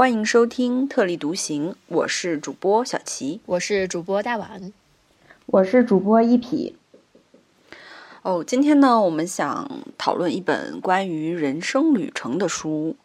[0.00, 4.72] 欢迎收听特立独行，我是主播小齐，我是主播大碗，
[5.44, 6.74] 我是主播一匹。
[8.22, 12.96] 哦，今天呢，我们想讨论一本关于人生旅程的书，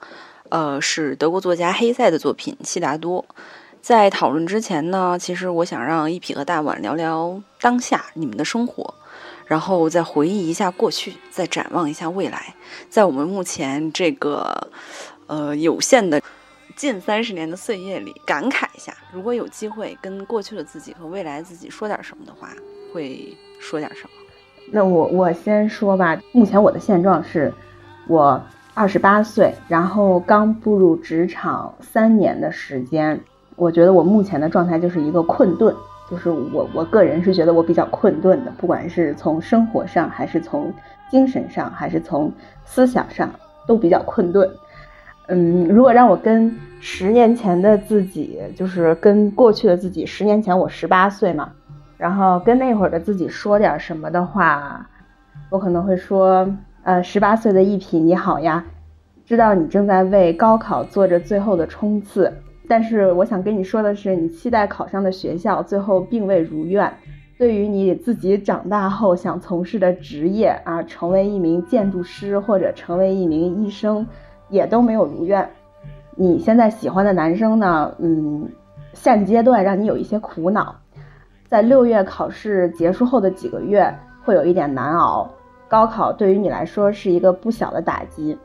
[0.47, 3.25] 呃，是德国作家黑塞的作品《悉达多》。
[3.81, 8.93] 在讨论之前呢，其实我想让一匹和大碗聊聊当下你们的生活，
[9.47, 12.55] 然后再回忆一下过去，再展望一下未来，
[12.89, 14.69] 在我们目前这个
[15.27, 16.21] 呃有限的。
[16.75, 22.49] 近三十年的岁月里，感慨一下，如果有机会跟过去的自己和未来自己说点什么的话，
[22.93, 24.09] 会说点什么？
[24.71, 26.21] 那我我先说吧。
[26.33, 27.53] 目前我的现状是，
[28.07, 28.41] 我
[28.73, 33.19] 二十八岁，然后刚步入职场三年的时间。
[33.55, 35.73] 我觉得我目前的状态就是一个困顿，
[36.11, 40.73] 就是我我个人是觉得我比较困顿的，不管是从生活上，还是从
[41.09, 42.29] 精神上，还是从
[42.65, 43.31] 思想上，
[43.65, 44.49] 都比较困顿。
[45.27, 51.51] 嗯，如果让我跟十年前的自己，就是跟过去的自己，十年前我十八岁嘛，
[51.97, 54.87] 然后跟那会儿的自己说点什么的话，
[55.49, 56.47] 我可能会说，
[56.83, 58.63] 呃，十八岁的一匹你好呀，
[59.25, 62.31] 知道你正在为高考做着最后的冲刺，
[62.67, 66.93] 但是我想跟你说的是，你期待考上的学校最后并未如愿，
[67.39, 74.05] 对于你自己长大后想从事的职业啊，成为一名建筑师或者成为一名医生。
[74.49, 75.49] 也都没有如愿。
[76.15, 77.93] 你现在喜欢的男生呢？
[77.99, 78.47] 嗯，
[78.93, 80.75] 现阶段让你有一些苦恼。
[81.47, 83.93] 在六月考试结束后的几个月，
[84.23, 85.29] 会有一点难熬。
[85.67, 88.37] 高考对于你来说是一个不小的打击，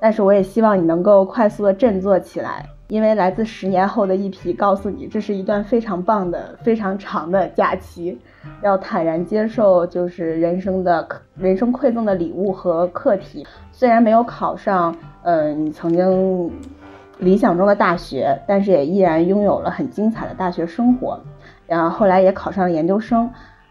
[0.00, 8.18] 但是我也希望你能够快速的振作起来，因为来自十年后的一批告诉你，这是一段非常棒的、非常长的假期。
[8.62, 13.46] 要坦然接受，就是人生的人生馈赠的礼物和课题。
[13.72, 14.94] 虽然没有考上，
[15.26, 16.52] 嗯，你曾经
[17.18, 21.20] 理想中的大学，但是也依然拥有了很精彩的大学生活。
[21.66, 23.28] 然后后来也考上了研究生，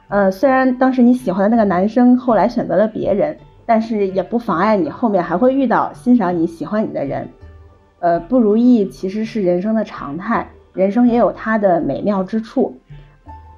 [0.09, 7.25] 呃，虽然当时你喜欢的那个男生后来选择了别人，但是也不妨碍你后面还会遇到欣赏你喜欢你的人。
[7.99, 12.77] 呃，不如意其实是人生的常态，人生也有它的美妙之处。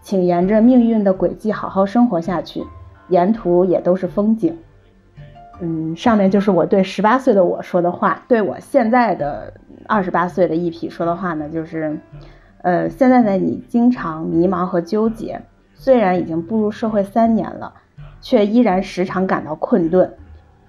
[0.03, 2.64] 请沿着命运的轨迹好好生活下去，
[3.09, 4.56] 沿途也都是风景。
[5.59, 9.51] 嗯，上面就是我对十八岁的我说的话，对我现在的
[9.88, 11.97] 二十八岁的一匹说的话呢，就是，
[12.62, 15.41] 呃，现在的你经常迷茫和纠结，
[15.73, 17.73] 虽然已经步入社会三年了，
[18.22, 20.13] 却依然时常感到困顿。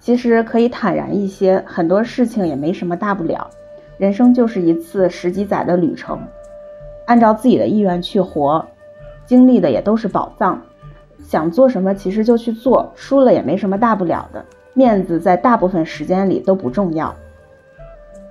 [0.00, 3.50] 其实可以坦然一些，很多事情也没什么大不了，
[3.98, 6.18] 人生就是一次十几载的旅程，
[7.06, 8.64] 按照自己的意愿去活。
[9.26, 10.62] 经历的也都是宝藏，
[11.18, 14.42] 想做什么其实就去做，输了也没什么大不了的，
[14.74, 17.14] 面子在大部分时间里都不重要。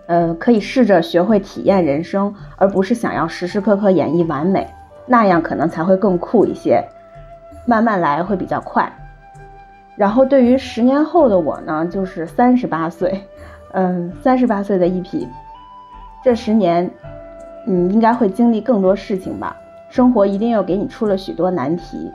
[0.07, 4.65] 呃，可以试着学会体验人生，而不是想要时时刻刻演绎完美，
[5.05, 6.81] 那样可能才会更酷一些。
[7.65, 8.89] 慢慢来会比较快。
[9.97, 13.21] 然后对于十年后的我呢，就是三十八岁，
[13.73, 15.27] 嗯，三十八岁的一匹，
[16.23, 16.89] 这十年，
[17.65, 19.57] 嗯，应该会经历更多事情吧。
[19.89, 22.09] 生活一定又给你出了许多难题，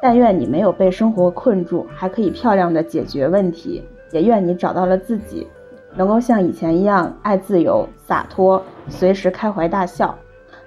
[0.00, 3.82] 但愿你没有被生活困住，还可以漂亮的解决问题。
[4.12, 5.46] 也愿你找到了自己，
[5.94, 10.14] 能够像以前一样爱自由、洒脱，随时开怀大笑。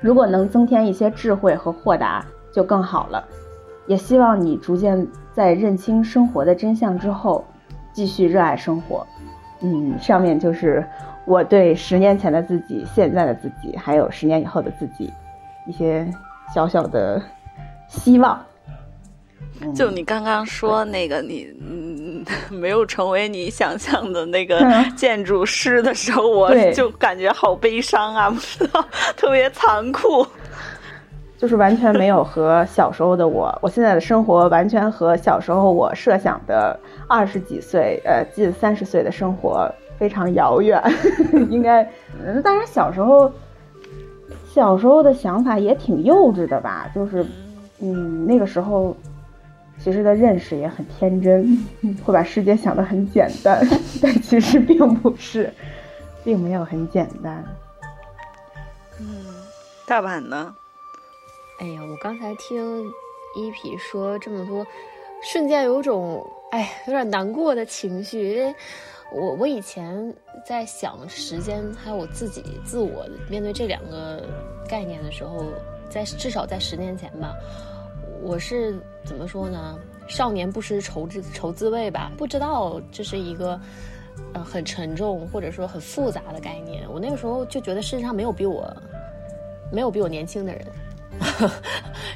[0.02, 3.24] 如果能增添一些智慧和豁达，就更好了。
[3.88, 7.46] 也希望你逐渐在认清生活的真相之后，
[7.94, 9.06] 继续热爱生活。
[9.62, 10.86] 嗯，上面就是
[11.26, 15.14] 我对十年前的自己、现在的自己，还有十年以后的自己
[15.66, 16.08] 一些。
[16.52, 17.22] 小小的
[17.88, 18.44] 希望，
[19.75, 24.59] 就你刚刚说那个你嗯 没有成为你想象的那个
[24.96, 28.84] 建筑师的时候，我就感觉好悲伤啊，不知道
[29.16, 30.25] 特别残酷，
[31.38, 40.81] 就是完全没有和小时候的我，我现在的生活完全和小时候我设想的二十几岁呃近三十岁的生活非常遥远，
[41.50, 41.84] 应该
[42.25, 43.31] 嗯，当然小时候。
[44.51, 47.24] 小时候的想法也挺幼稚的吧，就是，
[47.81, 48.98] 嗯，那个时候，
[49.80, 51.58] 其实的认识也很天真，
[52.04, 53.66] 会把世界想得很简单，
[54.02, 55.54] 但其实并不是，
[56.24, 57.44] 并没有很简单。
[59.00, 59.26] 嗯，
[59.88, 60.54] 大阪呢？
[61.62, 62.86] 哎呀，我刚才听
[63.36, 64.66] 一匹说这么多，
[65.24, 68.56] 瞬间有种哎有点难过的情绪，因为。
[69.12, 70.14] 我我以前
[70.46, 74.24] 在想时间，还有我自己自我面对这两个
[74.70, 75.46] 概念的时候，
[75.90, 77.34] 在至少在十年前吧，
[78.21, 79.77] 我是怎么说呢？
[80.07, 83.60] 少年不识愁滋愁滋味吧，不知道这是一个
[84.33, 86.83] 呃很沉重或者说很复杂的概念。
[86.92, 88.75] 我那个时候就觉得世界上没有比我
[89.71, 90.66] 没有比我年轻的人。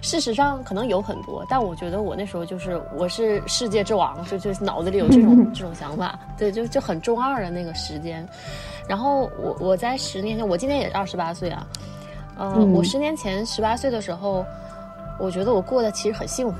[0.01, 8.25] 事实上可能有很多，但我觉得我那时候就是我是世界之王，就就脑子里有这种 这种想法，对，就就很中二的那个时间。
[8.87, 11.67] 然后我我在十年前，我今年也是二十八岁啊，
[12.39, 14.45] 嗯，我十年前十八岁的时候，
[15.19, 16.57] 我觉得我过得其实很幸福，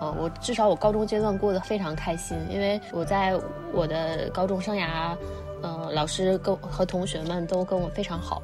[0.00, 3.38] 呃，我至少我高中阶段过得非常开心，因为我在
[3.72, 5.16] 我的高中生涯，
[5.62, 8.42] 嗯，老师跟和同学们都跟我非常好，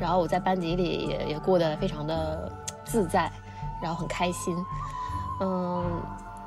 [0.00, 2.50] 然后我在班级里也也过得非常的。
[2.88, 3.28] 自在，
[3.82, 4.56] 然后很开心，
[5.40, 6.00] 嗯，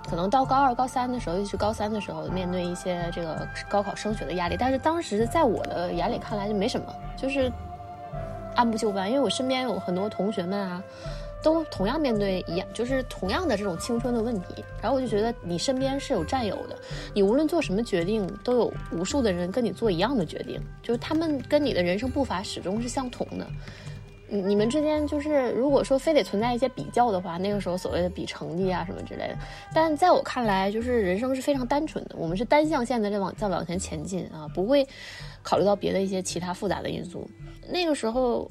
[0.10, 6.86] 可能到高二、高三的时候，尤其是高三的时候，面对一些这个高考升学的压力，但是当时在我的眼里看来就没什么，
[7.18, 7.52] 就是
[8.56, 10.82] 按部就班，因为我身边有很多同学们啊，
[11.42, 16.78] 都同样面对一样，就是同样的这种青春的问题，然后我就觉得你身边是有战友的，
[17.14, 23.48] 你无论做什么决定，都有无数的人跟你做一样的决定，就是他们跟你的人生步伐始终是相同的。
[24.32, 29.36] 你你们之间就是，如果说非得存在一些比较的话，那个时候所谓的比成绩啊什么之类的。
[29.74, 34.88] 但在我看来，就是人生是非常单纯的，我们是单向线的在往在往前前进啊，不会
[35.42, 37.28] 考虑到别的一些其他复杂的因素。
[37.68, 38.48] 那个时候，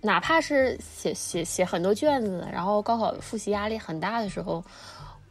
[0.00, 4.62] 哪怕是写写写很多卷子，然后高考复习压力很大的时候。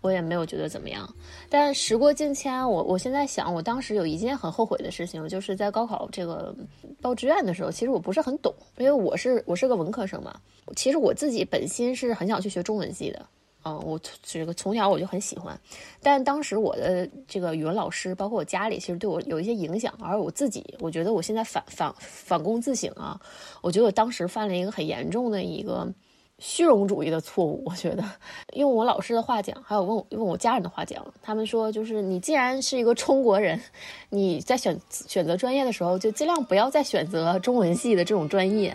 [0.01, 1.13] 我也没有觉得怎么样，
[1.49, 6.55] 但时过境迁，我我现在想，我当时有一件很后悔的事情，就是在高考这个
[7.01, 10.39] 报志愿的时候，其实我不是很懂，因为我是我是个文科生嘛。
[10.73, 13.25] 其实我自己本心是很想去学中文系的，
[13.63, 15.59] 嗯，我这个从小我就很喜欢，
[16.01, 23.19] 但当时我的这个语文老师，包括我家里，其实对我有一些影响，而我自己，我觉得我现在反反反躬自省啊，
[23.61, 25.87] 我觉得我当时犯了一个很严重的一个。
[26.39, 28.03] 虚荣主义的错误，我觉得
[28.53, 33.59] 用我老师的话讲，还有问我用我家人的话讲，他们说就是你既然是一个中国人，
[34.09, 38.73] 你在选选择专业的时候，就尽量不要再选择中文系的这种专业，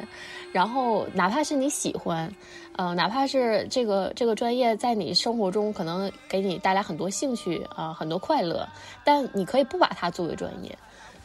[0.53, 2.31] 然后哪怕是你喜欢，
[2.77, 8.69] 呃，哪怕是这个这个专业在你生活中可能给你带来很多兴趣啊，很多快乐，
[9.05, 10.79] 但你可以不把它作为专业。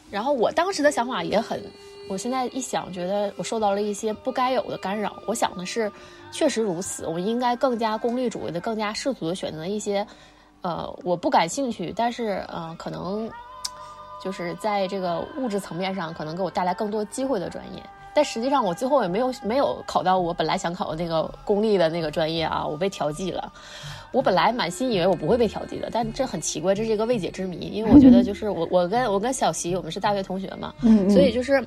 [0.09, 1.61] 然后我当时的想法也很，
[2.09, 5.21] 我现在一想，觉得我受到了一些不该有的干扰。
[5.27, 5.91] 我想的是。
[6.31, 10.05] 确实如此，我应该更加功利主义的、更加世俗的选择一些，
[10.61, 13.29] 呃，我不感兴趣，但是呃，可能
[14.23, 17.81] 就是在这个物质层面上可能给我带来更多机会的专业。
[18.13, 23.51] 但实际上，我最后也没有没有考到我本来想考的那个公立的那个专业啊，我被调剂了。
[24.11, 27.57] 我本来满心以为我不会被调剂的，但这很奇怪，这是一个未解之谜。
[27.57, 30.73] 因为我觉得，就是我我跟我跟小齐，我们是大学同学嘛，
[31.09, 31.63] 所以就是。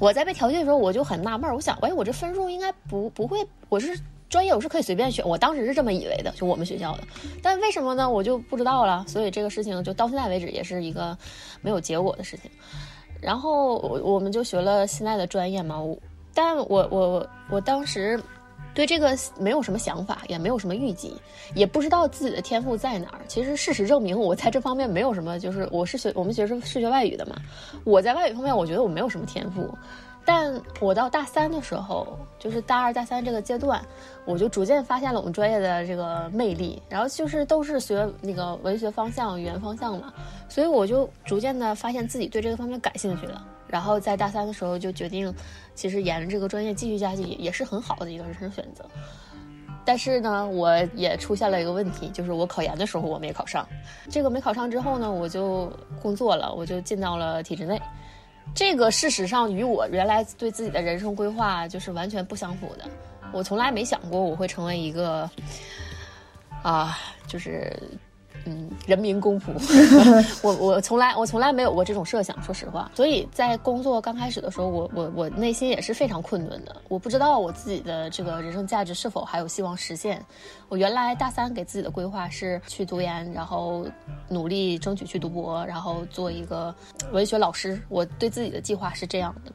[0.00, 1.54] 我在被调剂的时候，我就很纳闷。
[1.54, 3.96] 我想，哎，我这分数应该不不会，我是
[4.30, 5.24] 专业，我是可以随便选。
[5.28, 7.04] 我当时是这么以为的，就我们学校的。
[7.42, 8.08] 但为什么呢？
[8.08, 9.04] 我就不知道了。
[9.06, 11.16] 所以这个事情就到现在为止也是一个
[11.60, 12.50] 没有结果的事情。
[13.20, 15.76] 然后我我们就学了现在的专业嘛。
[16.32, 18.18] 但我我我当时。
[18.74, 21.14] 对这个没有什么想法，也没有什么预计，
[21.54, 23.20] 也不知道自己的天赋在哪儿。
[23.26, 27.36] 其实事实证明，我在这方面没有什么，就是我是学我们学生是学外语的嘛，
[27.84, 29.68] 我在外语方面，我觉得我没有什么天赋。
[30.22, 32.06] 但我到大三的时候，
[32.38, 33.82] 就是大二大三这个阶段，
[34.26, 36.80] 我就逐渐发现了我们专业的这个魅力。
[36.90, 40.12] 然后就是都是学那个文学方向、语言方向嘛，
[40.48, 43.42] 所以我就逐渐的发现自己对这个方面感兴趣了。
[43.70, 45.32] 然后在大三的时候就决定，
[45.74, 48.84] 其实沿着这个专业继续下去也是很好的一个人生选择。
[49.84, 53.66] 但是呢，我也出现了一个问题，就是我考研的时候我没考上。
[54.10, 55.72] 这个没考上之后呢，我就
[56.02, 57.80] 工作了，我就进到了体制内。
[58.54, 62.84] 这个事实上与我原来对自己的人生规划就是完全不相符的。
[63.32, 65.30] 我从来没想过我会成为一个，
[66.62, 67.72] 啊，就是。
[68.46, 69.52] 嗯，人民公仆，
[70.42, 72.90] 我我从来我从来没有过这种设想，说实话。
[72.94, 76.74] 所以在工作刚开始的时候，我我我内心也是非常困顿的。
[76.88, 80.24] 我不知道我自己的这个人生价值是否还有希望实现。
[80.68, 83.86] 我原来大三给自己的规划是去读研，然后
[84.28, 86.74] 努力争取去读博，然后做一个
[87.12, 87.80] 文学老师。
[87.88, 89.52] 我对自己的计划是这样的，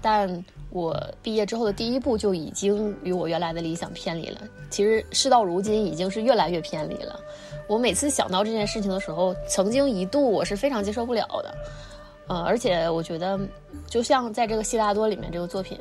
[0.00, 4.40] 但我毕业之后的第一步就已经与我原来的理想偏离了。
[4.70, 7.18] 其实事到如今，已经是越来越偏离了。
[7.66, 11.54] 我每次想到这件事情的时候，曾经一度我是非常接受不了的，
[12.28, 13.38] 呃，而且我觉得，
[13.86, 15.78] 就像在这个《悉达多》里面这个作品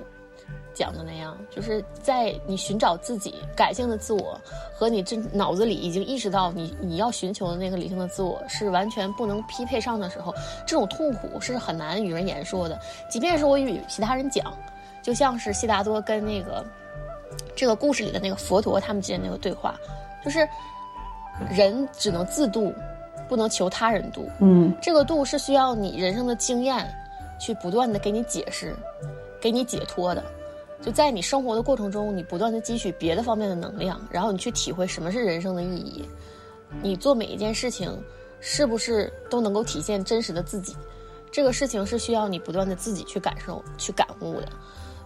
[0.73, 4.39] 讲的那样，就是在你寻找自己感性的自我
[4.73, 10.33] 和你这脑子里已经意识到你你要寻求的那个理性的自我是完全不能匹配上的时候，
[10.65, 12.79] 这种痛苦是很难与人言说的。
[13.09, 14.53] 即便是我与其他人讲，
[15.01, 16.65] 就像是悉达多跟那个
[17.55, 19.75] 这个故事里的那个佛陀他们之间那个对话，
[20.23, 20.47] 就是。
[21.49, 22.75] 人只能自度，
[23.29, 24.29] 不能求他人度。
[24.41, 26.85] 嗯这个度是需要你人生的经验
[27.39, 28.75] 去不断的给你解释，
[29.39, 30.21] 给你解脱的。
[30.81, 36.03] 就在你生活的过程中，你不断的汲取别的方面的能量，然后你去体会什么是人生的意义。
[36.81, 37.97] 你做每一件事情，
[38.41, 40.75] 是不是都能够体现真实的自己？
[41.31, 44.49] 这个事情是需要你不断的自己去感受、去感悟的。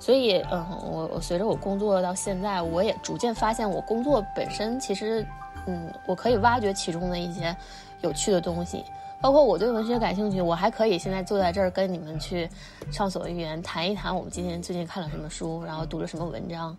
[0.03, 5.25] 所以，嗯，我我随着我工作到现在，我也逐渐发现，我工作本身其实，
[5.65, 7.55] 嗯，我可以挖掘其中的一些
[8.01, 8.83] 有趣的东西。
[9.21, 12.49] 包括我对文学感兴趣，我还可以现在坐在这儿跟你们去
[12.91, 16.75] 畅所欲言，谈一谈我们今天最近看了什么书，然后读了什么文章，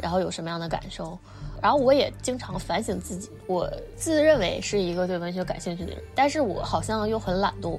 [0.00, 1.18] 然后有什么样的感受。
[1.60, 7.78] 然后我也经常反省自己，我自认为是一个对文学感兴趣的人，但是我好像又很懒惰，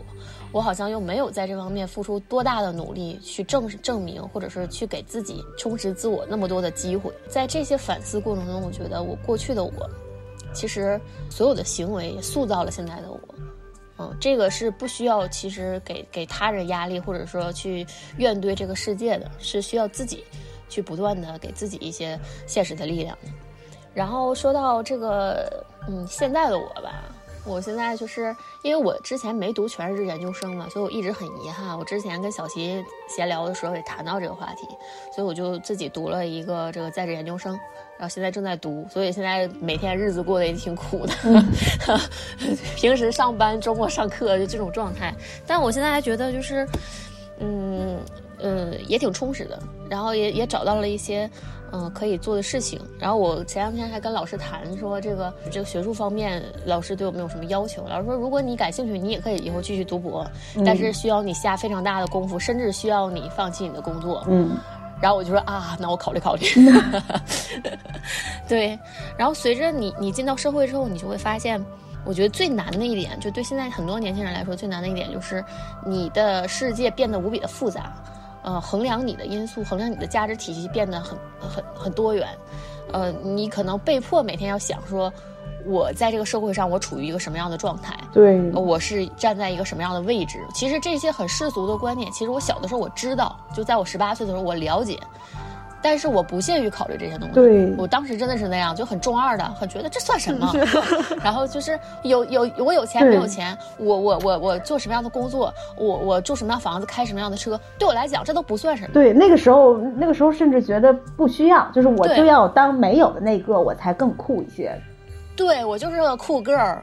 [0.54, 7.12] 我好像又没有在这方面付出多大的努力去证证明，或者是去给自己充实自我那么多的机会。
[7.28, 9.72] 在这些反思过程中，我觉得我过去的我，
[10.54, 13.20] 其实所有的行为塑造了现在的我。
[13.98, 17.86] 嗯，这个是不需要其实给给他人压力，或者说去
[18.18, 20.24] 怨对这个世界的，是需要自己
[20.70, 23.32] 去不断的给自己一些现实的力量的。
[23.94, 27.04] 然后说到这个，嗯，现在的我吧，
[27.46, 31.78] 我现在就是因为我之前没读全日制研究生嘛，所以我一直很遗憾。
[31.78, 34.68] 我之前跟小齐闲聊的时候也谈到这个话题，
[35.14, 37.52] 所以我就自己读了一个这个在职研究生，
[37.98, 41.14] 然后现在正在读，所以现在每天日子过得也挺苦的。
[42.78, 45.14] 平时上班，周末上课，就这种状态。
[45.46, 46.68] 但我现在还觉得就是，
[47.40, 48.00] 嗯
[48.44, 49.58] 嗯，也挺充实的，
[49.90, 51.28] 然后也也找到了一些。
[51.76, 52.80] 嗯，可以做的事情。
[53.00, 57.84] 然后我前两天还跟老师谈说，这个这个学术方面，老师对我们有什么要求？
[57.88, 60.24] 老师说，如果你感兴趣，你也可以以后继续读博，
[60.64, 64.24] 但是需要你下非常大的功夫，甚至需要你放弃你的工作。
[64.28, 64.56] 嗯，
[65.02, 66.46] 然后我就说啊，那我考虑考虑。
[68.48, 68.78] 对，
[69.18, 71.60] 然后随着你你进到社会之后，你就会发现，
[72.06, 75.44] 我觉得最难的一点，就对现在很多年轻人来说最难的一点，就是
[75.84, 77.96] 你的世界变得无比的复杂。
[78.44, 82.28] 呃，衡量你的因素，衡量你的价值体系变得很很很多元，
[82.92, 85.12] 呃，你可能被迫每天要想说，
[85.66, 87.98] 我在这个社会上我处于一个什么样的状态？
[88.12, 90.40] 对，我是站在一个什么样的位置？
[90.54, 95.00] 其实这些很世俗的观念，其实我小的时候我知道，就在我十八岁的时候我了解。
[95.84, 97.36] 但是我不屑于考虑这些东西。
[97.36, 100.50] 对，我当时真的是那样，就很中二的，很觉得这算什么？
[101.22, 108.90] 然后就是有有我有钱没有钱，我我我我做什么样的工作，我我住什么样房子，开什么样的车，对我来讲这都不算什么。
[108.94, 114.74] 对，那个时候那个时候甚至觉得不需要，就是我就要当没有的那个，我才更酷一些。
[115.36, 116.80] 对我就是个酷 girl，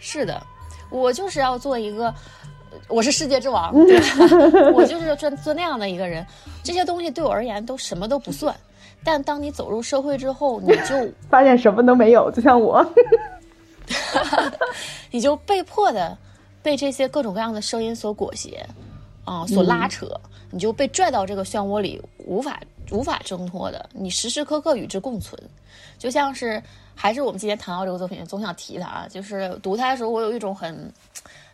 [0.00, 0.42] 是的，
[0.90, 2.12] 我就是要做一个。
[2.88, 4.72] 我是世界之王，对吧？
[4.74, 6.26] 我就是做做那样的一个人，
[6.62, 8.54] 这些东西对我而言都什么都不算。
[9.04, 12.84] 但当你走入社会之后，你就 发现什么都没有，就像我，
[15.10, 16.16] 你就被迫的
[16.62, 18.64] 被这些各种各样的声音所裹挟，
[19.24, 20.08] 啊，所拉扯，
[20.50, 22.60] 你就被拽到这个漩涡里，无法
[22.90, 23.88] 无法挣脱的。
[23.92, 25.36] 你时时刻刻与之共存，
[25.98, 26.62] 就像是
[26.94, 30.92] 还是我们今天谈到这个作品，总想提它啊，就是读它的时候，我有一种很。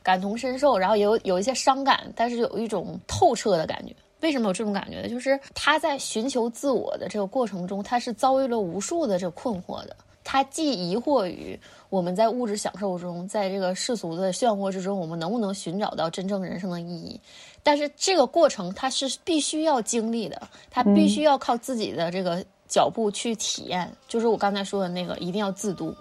[0.08, 3.94] 感同身受，然后也有有一些伤感，但是有一种透彻的感觉。
[4.22, 5.08] 为什么有这种感觉呢？
[5.10, 9.94] 就是他在寻求自我的这个过程中，他是遭遇了无数的这个困惑的。
[10.24, 11.60] 他既疑惑于
[11.90, 17.20] 我们在物质享受中，在这个世俗的漩涡之中，我们能不能寻找到真正人生的意义？
[17.62, 23.92] 但是这个过程他是必须要经历的，他必须要靠自己的这个脚步去体验。
[24.08, 25.94] 就是我刚才说的那个，一定要自度。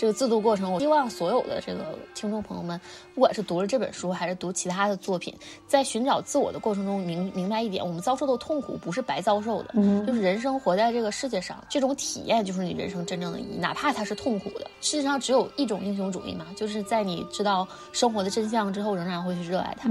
[0.00, 2.80] 这个自度过程，我希望所有的这个听众朋友们，
[3.14, 5.36] 不管是读了这本书，还是读其他的作品，
[5.68, 9.74] 在寻找自我的过程中，明明白一点：我们遭受的痛苦不是白遭受的，
[10.06, 14.70] 就是人生活在这个世界上，这种体验就是你人生真正的意义，哪怕它是痛苦的。
[14.80, 19.90] 世界上只有一种英雄主义嘛，就是在你知道生活的真相之后，仍然会去热爱它。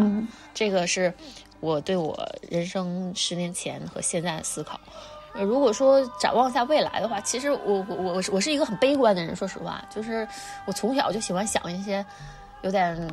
[0.55, 1.13] 这个是
[1.59, 2.17] 我对我
[2.49, 4.79] 人生十年前和现在的思考。
[5.43, 10.27] 如果说展望一下未来的话，其实我我我我是一个很悲观的人，说实话，就是
[10.65, 12.05] 我从小就喜欢想一些
[12.61, 13.09] 有点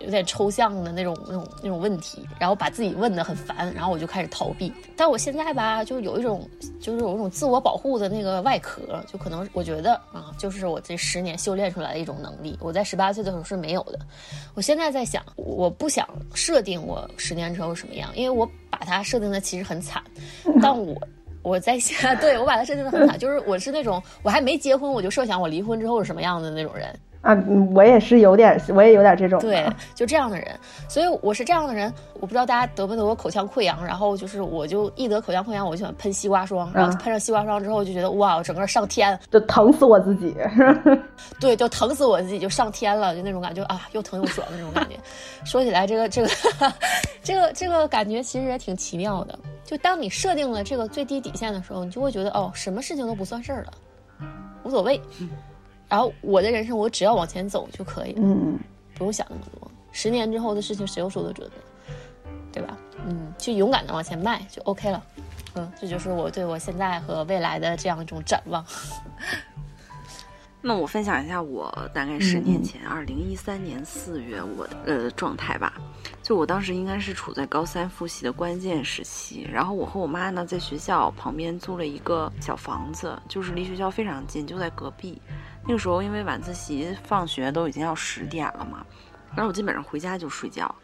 [0.00, 4.72] 有点抽象的那种那种那种问题，然后把自己问得很烦，然后我就开始逃避。
[4.96, 6.48] 但我现在吧，就有一种
[6.80, 13.98] 就是有一种自我保护的那个外壳，就可能我觉得啊，就是我这十年修炼出来的一种能力，我在十八岁的时候是没有的。
[14.54, 20.02] 我现在在想，我不想设定我十年之后什么样，因为我把它设定的其实很惨，
[20.60, 20.96] 但我。
[21.42, 26.98] 我在想， 对我把它设定的很惨，就是我是那种我还没结婚我就设想我离婚之后是什么样的那种人。
[27.20, 27.36] 啊，
[27.74, 29.40] 我也是有点，我也有点这种。
[29.40, 30.48] 对，就这样的人，
[30.88, 31.92] 所以我是这样的人。
[32.20, 40.34] 我不知道大家得没得过口腔溃疡，然后就是我就一得口腔溃疡，我就喜欢喷西瓜霜，然后喷上西瓜霜之后就觉得哇，我整个上天，就疼死我自己。
[41.38, 44.96] 对，就疼死我自己，就上天了，就那种感觉啊，又疼又爽的那种感觉。
[45.44, 46.30] 说起来，这个这个
[47.22, 49.38] 这个这个感觉其实也挺奇妙的。
[49.64, 53.72] 就当你设定了这个最低底线的时候，你就会觉得哦，什么事情都不算事儿了，
[54.64, 55.00] 无所谓。
[55.88, 58.58] 然后我的人生，我只要往前走就可以了，嗯，
[58.94, 59.70] 不用想那么多。
[59.90, 61.54] 十年之后的事情，谁又说得准呢？
[62.52, 62.76] 对吧？
[63.06, 65.02] 嗯，就勇敢的往前迈就 OK 了。
[65.54, 68.64] 嗯，这就是我对我现在和未来的这样一种展望。
[70.60, 75.72] 那我分享一下我大概十年前，二零一三年四月我的呃状态吧。
[76.22, 85.20] 就我当时应该是处在高三复习的关键时期，然后我和我妈呢在学校旁边租了一个小房子，就是离学校非常近，就在隔壁。
[85.64, 88.84] 那个时候因为晚自习放学都已经要十点了嘛，
[89.34, 90.74] 然后我基本上回家就睡觉。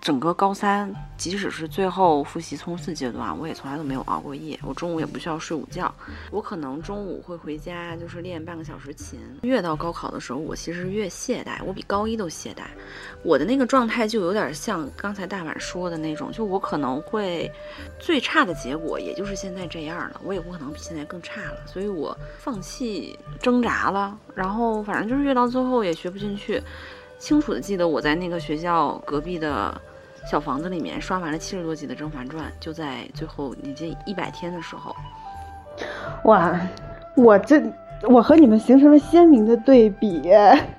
[0.00, 4.58] 整个高三，即使是最后复习冲刺阶段，我也从来都没有熬过夜。
[4.62, 5.92] 我中午也不需要睡午觉，
[6.30, 9.18] 我可能中午会回家，就是练半个小时琴。
[9.42, 12.62] 越到高考的时候，我其实越懈怠，我比高一都懈怠。
[13.22, 17.50] 我的那个状态就有点像刚才大碗说的那种，就我可能会
[17.98, 21.66] 最差的结果，也就是现在这样了，我也不可能比现在更差了。
[21.66, 26.62] 所以我放弃挣扎了，然后反正就是越到最后也学不进去。
[27.18, 29.74] 清楚的记得我在那个学校隔壁的。
[30.28, 34.94] 小房子里面刷完了七十多集的《甄嬛传》，就在最后那这一百天的时候，
[36.24, 36.60] 哇，
[37.16, 37.62] 我这
[38.02, 40.30] 我和你们形成了鲜明的对比。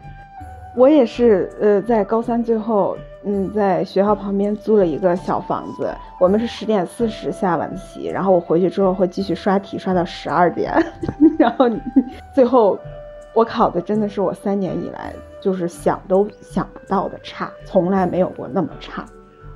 [0.77, 5.91] 我也是，呃，在高三最后，嗯，在学校旁边租了一个小房子。
[6.19, 10.72] 我们是十点四十下晚自习，然后我回去之后会继续刷题，刷到十二点。
[11.39, 11.67] 然后
[12.36, 12.77] 最后
[13.34, 19.05] 我考的真的是我三年以来就是想都想不到的差，从来没有过那么差。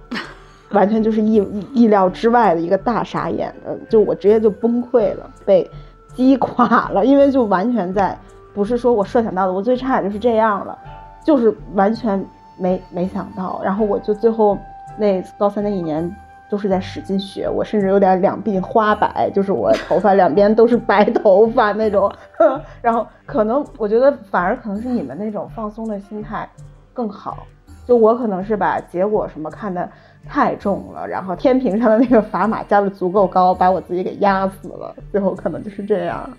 [0.72, 1.36] 完全就是意
[1.74, 5.70] 意料之外的一个大傻眼的，就我直接就崩溃了，被
[6.16, 8.18] 击垮了，因为就完全在
[8.54, 10.78] 不是说我设想到的，我最差也就是这样了，
[11.24, 12.26] 就是完全
[12.58, 14.58] 没没想到，然后我就最后
[14.98, 16.16] 那高三那一年
[16.54, 22.14] 都是在使劲学，我甚至有点两鬓花白，就是我头发两边都是白头发那种，
[22.80, 26.48] 然后可能我觉得反而可能是你们那种放松的心态
[26.94, 27.48] 更好，
[27.88, 29.90] 就我可能是把结果什么看的。
[30.26, 34.96] 太重了，然后天平上的那个砝码加的足够高，把我自己给压死了。
[35.12, 36.30] 最后可能就是这样。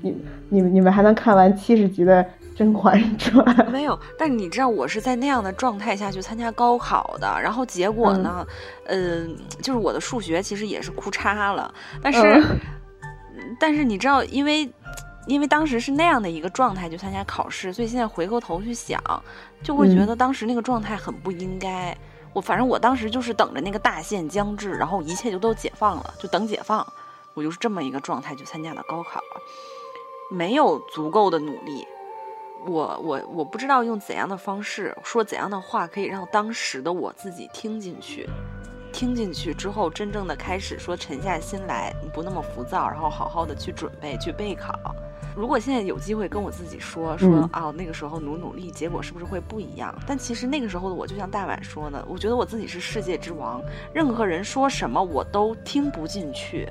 [0.00, 0.16] 你、
[0.48, 2.22] 你们、你们还能看完七十集的
[2.56, 3.44] 《甄嬛 传》？
[3.68, 8.46] 没有，但你知道我是在那样的状态下去参加高考的，然后结果呢，
[8.86, 11.72] 嗯，就是我的数学其实也是哭叉了。
[12.02, 12.42] 但是，
[13.60, 14.68] 但是你知道，因为
[15.26, 18.98] 因为当时是那样的一个状态去参加考试，所以现在回过头去想，
[19.62, 21.94] 就会觉得当时那个状态很不应该。
[22.32, 26.86] 我反正我当时就是等着那个大限将至，然后一切就都解放了，就等解放。
[27.34, 29.20] 我就是这么一个状态去参加的高考，
[30.30, 31.86] 没有足够的努力。
[32.66, 38.28] 我我我不知道用怎样的方式说怎样的话可以让当时的我自己听进去，
[38.92, 44.78] 听进去之后真正的开始说沉下心来，不那么浮躁，然后好好的去准备去备考。
[45.36, 49.94] 如果现在有机会跟我自己说说啊，那个时候努努力，结果是不是会不一样？
[50.06, 56.66] 但其实那个时候的我，就像大碗说的，我觉得我自己是世界之王，任何人说什么我都听不进去，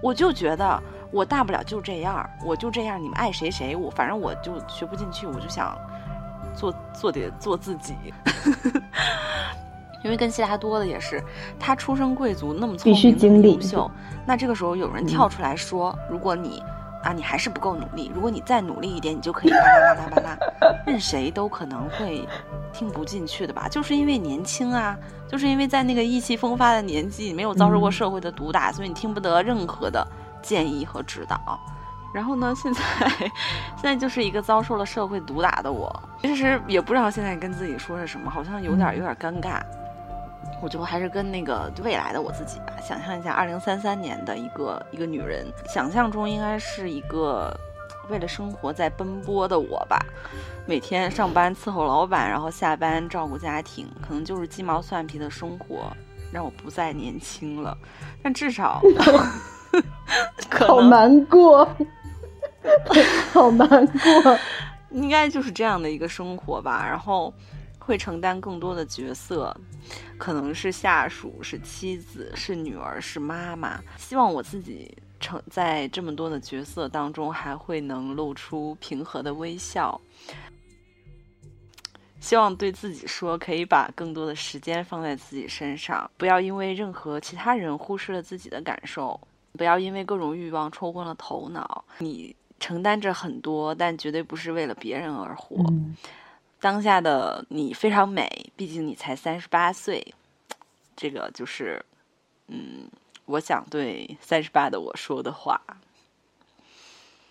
[0.00, 0.80] 我就觉得
[1.10, 5.76] 我大不了就这样，我就这样，你们爱谁谁，我反正我就学不进去，我就想
[6.54, 7.94] 做做点做自己。
[10.04, 11.22] 因为跟悉达多的也是，
[11.58, 13.90] 他出身贵族，那么聪明优秀，
[14.26, 16.62] 那这个时候有人跳出来说，如果你。
[17.02, 18.12] 啊，你还是不够努力。
[18.14, 20.36] 如果你再努力一点，你就可以巴拉巴拉巴拉。
[20.86, 22.28] 任谁都可能会
[22.74, 23.66] 听不进去的吧？
[23.70, 24.94] 就是因为年轻啊，
[25.26, 30.06] 就是因为在那个意气风发的年纪，没有遭受过社会的毒打，所以你听不得任何的
[30.42, 31.58] 建议和指导。
[32.12, 32.82] 然后呢，现在
[33.76, 35.90] 现在就是一个遭受了社会毒打的我，
[36.22, 39.60] 其实也不知道现在跟自己说是什么，好像有点有点尴尬。
[40.62, 47.56] 我就还是跟那个未来的我自己吧，想象一下，二零三三年的一个一个女人，想象中应该是一个
[48.10, 49.98] 为了生活在奔波的我吧，
[50.66, 55.96] 每天上班伺候老板，然后下班照顾家庭，可能就是鸡毛蒜皮的生活，
[56.32, 57.78] 让我不再年轻了。
[58.22, 58.82] 但至少，
[60.50, 61.64] 好难过，
[63.32, 64.38] 好难过，
[64.90, 66.86] 应该就是这样的一个生活吧。
[66.86, 67.32] 然后。
[67.82, 69.56] 会承担更多的角色，
[70.16, 73.80] 可能是下属，是妻子，是女儿，是妈妈。
[73.96, 80.00] 希望我自己成在这么多的角色当中，还会能露出平和的微笑。
[82.20, 89.18] 希望对自己说，可以把更多的时间放在自己身上，不要因为任何其他人忽视了自己的感受，
[89.56, 91.84] 不要因为各种欲望抽昏了头脑。
[91.98, 95.64] 你承担着很多，但绝对不是为了别人而活。
[96.60, 100.14] 当下的你非常美，毕竟你才三十八岁。
[100.94, 101.82] 这个就是，
[102.48, 102.88] 嗯，
[103.24, 105.58] 我想对三十八的我说的话。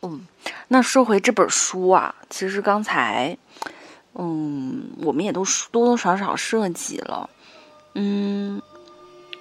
[0.01, 0.25] 嗯，
[0.69, 3.37] 那说回这本书啊，其实刚才，
[4.13, 7.29] 嗯，我们也都多多少少涉及了。
[7.93, 8.59] 嗯，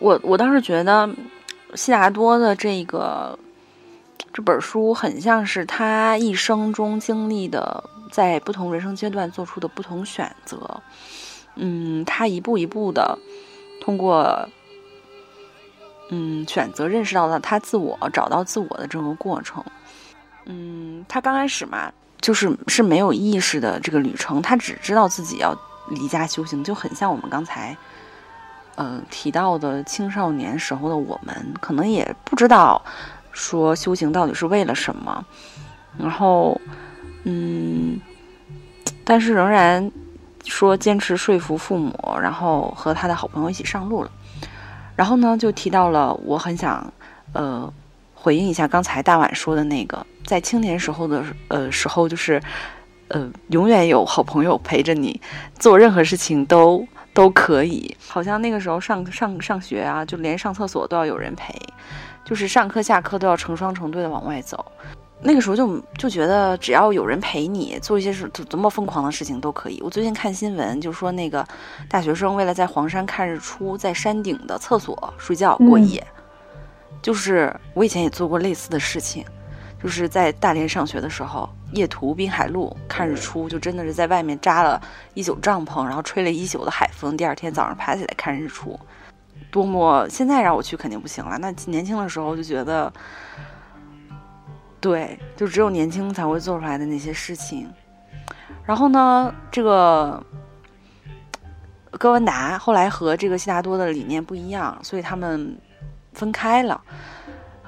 [0.00, 1.08] 我我倒是觉得
[1.74, 3.38] 悉达多的这个
[4.32, 10.80] 这本书很像是他一生中经历的，在不同人生阶段做出的不同选择。
[11.56, 13.18] 嗯，他一步一步的
[13.80, 14.48] 通过，
[16.10, 19.64] 嗯，选择认识到了他自我，找到自我的这个过程。
[20.46, 25.54] 嗯，他刚开始嘛，就是是没有意识的这个旅程，他只知道自己要
[25.90, 27.76] 离家修行，就很像我们刚才，
[28.78, 32.80] 呃提到的青少年时候的我们，可能也不知道
[33.32, 35.24] 说修行到底是为了什么，
[35.98, 36.58] 然后，
[37.24, 37.98] 嗯，
[39.04, 39.90] 但是仍然
[40.44, 44.10] 说坚持说服父母，然后和他的好朋友一起上路了，
[44.94, 46.92] 然后呢，就提到了我很想，
[47.32, 47.72] 呃。
[48.20, 52.42] 回应一下刚才大碗说的那个，在青年时候的呃时候，就是，
[53.06, 55.20] 呃，永远有好朋友陪着你，
[55.56, 56.84] 做任何事情都
[57.18, 57.96] 都可以。
[58.06, 61.52] 好像那个时候上上上学啊，就连上厕所都要有人陪，
[62.24, 64.64] 就是上课下课都要成双成对的往外走。
[65.20, 69.80] 那个时候就就觉得只要有人陪你，做一些事多么疯狂的事情都可以。
[69.82, 71.44] 我最近看新闻，就说那个
[71.88, 76.06] 大学生为了在黄山看日出，在山顶的厕所睡觉过夜。
[77.02, 79.24] 就是我以前也做过类似的事情，
[79.82, 84.80] 就是在大连上学的时候，夜途滨海路看日出，就真的是在外面扎了
[85.14, 88.78] 一宿帐篷，然后吹了一宿的海风，第二天早上爬起来看日出，
[89.50, 90.08] 多么！
[90.08, 91.38] 现在让我去肯定不行了。
[91.38, 92.92] 那年轻的时候就觉得，
[94.80, 97.70] 对，就只有年轻才会做出来的那些事情。
[98.64, 100.22] 然后呢，这个
[101.92, 105.56] 哥文达后来和这个悉达多的理念不一样，所以他们。
[106.14, 106.80] 分开了，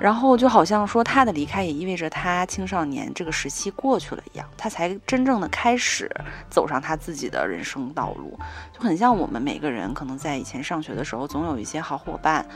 [0.01, 6.11] 然后就好像说他的离开也意味着他青少年这个时期过去了一样，他才真正的开始
[6.49, 8.39] 走上他自己的人生道路，
[8.73, 12.47] 就很像我们每个人可能在以前上学的时候总有一些好伙伴，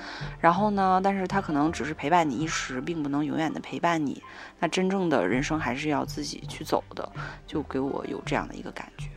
[0.40, 4.22] 然后呢，但是他可能只是陪伴你一时，并不能永远的陪伴你，
[4.58, 7.06] 那真正的人生还是要自己去走的，
[7.46, 9.08] 就给我有这样的一个感觉。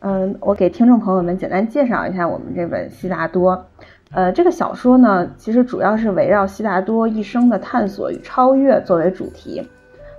[0.00, 3.56] 嗯，我给听众朋友们简单介绍一下我们这本《悉达多》。
[4.14, 9.60] 呃，这个小说呢，其实主要是围绕悉达多一生的探索与超越作为主题，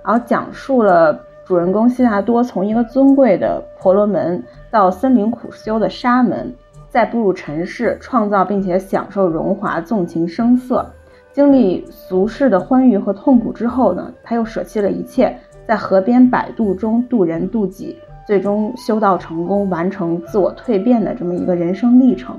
[0.04, 6.54] 然后讲述了主人公悉达多从一个尊贵的婆罗门到森林苦修的沙门，
[6.90, 10.84] 再步入尘世，创造并且享受荣华纵情声色，
[11.32, 15.34] 经历俗世的欢愉和痛苦之后呢，他又舍弃了一切，
[15.66, 22.38] 在河边摆渡中渡人渡己，最终修道成功，完成自我蜕变的这么一个人生历程。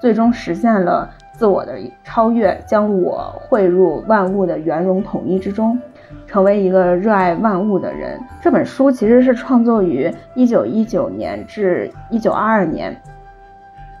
[0.00, 5.78] 最终实现了自我的超越，将我汇入万物的圆融统一之中，
[6.26, 8.18] 成为一个热爱万物的人。
[8.40, 12.98] 这本书其实是创作于一九一九年至一九二二年，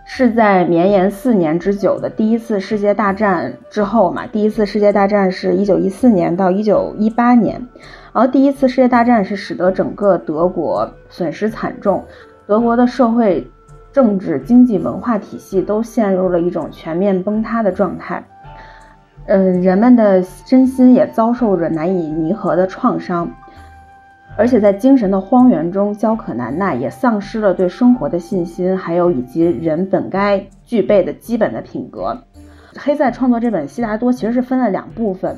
[0.04, 4.26] 是在绵延四年之久的第一次世界大战之后嘛？
[4.26, 7.68] 第一次世界大战是一九一四年到一九一八年，
[8.12, 12.04] 而第一次世界大战是使得整个德国损失惨重，
[12.46, 13.50] 德国的社会。
[13.92, 18.22] 政治、经济、文化体系都陷入了一种全面崩塌的状态，
[19.26, 23.28] 嗯，人们的身心也遭受着难以弥合的创伤，
[24.36, 32.16] 而且在精神的荒原中焦渴难耐，也丧失了对生活的信心，还有以及人本该具备的基本的品格。
[32.76, 35.36] 黑塞创作这本《悉达多》其实是分了两部分。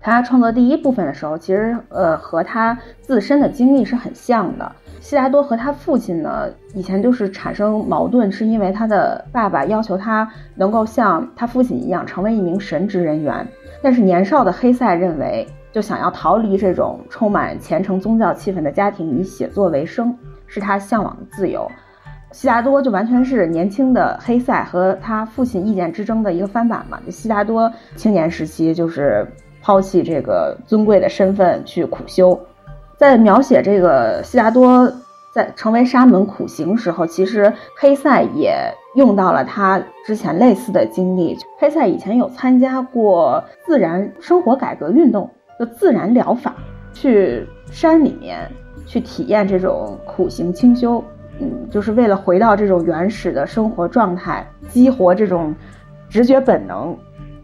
[0.00, 4.70] 他创作第一部分的时候，其实呃和他自身的经历是很像的。
[5.04, 13.46] 悉达多和他父亲呢，以前就是产生矛盾，是因为他的爸爸要求他能够像他父亲一样成为一名神职人员，
[13.82, 21.70] 但是年少的黑塞认为，就想要逃离这种充满虔诚宗教气氛的家庭，以写作为生，是他向往的自由。
[22.32, 26.98] 悉达多就完全是年轻的黑塞和他父亲意见之争的一个翻版嘛。
[27.10, 29.26] 悉达多青年时期就是。
[29.66, 32.38] 抛弃这个尊贵的身份去苦修，
[32.96, 34.92] 在描写这个悉达多
[35.32, 38.56] 在成为沙门苦行时候，其实黑塞也
[38.94, 41.36] 用到了他之前类似的经历。
[41.58, 45.28] 黑塞以前有参加过自然生活改革运动，
[45.58, 46.54] 就自然疗法，
[46.92, 48.48] 去山里面
[48.86, 51.02] 去体验这种苦行清修。
[51.40, 55.52] 嗯，就是为了回到这种原始的生活状态，激活这种
[56.08, 56.96] 直觉本能，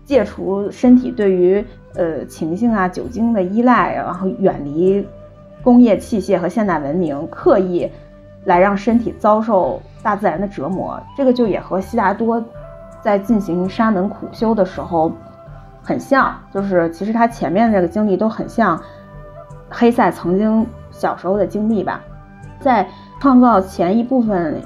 [0.05, 1.65] 戒除身体对于
[1.97, 5.05] 呃情性啊酒精的依赖，然后远离
[5.63, 7.91] 工业器械和现代文明，刻意
[8.45, 11.01] 来让身体遭受大自然的折磨。
[11.17, 12.43] 这个就也和悉达多
[13.01, 15.13] 在进行沙门苦修的时候
[15.83, 18.81] 很像，就是其实他前面这个经历都很像
[19.69, 22.01] 黑塞曾经小时候的经历吧，
[22.61, 22.87] 在。
[23.21, 24.63] 创造前一部分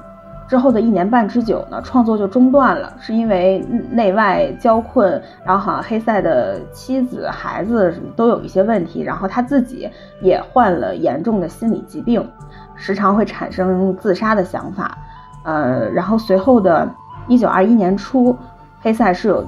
[0.46, 3.58] 之后的一年半之久呢，创作就中断了，是因为
[3.90, 9.88] 内外交困，然后好像黑塞的妻子、孩子什么都有一些问题，然后他自己
[10.20, 12.26] 也患了严重的心理疾病，
[12.74, 14.96] 时常会产生自杀的想法。
[15.44, 16.88] 呃，然后随后的
[17.26, 18.36] 一九二一年初，
[18.80, 19.46] 黑塞是有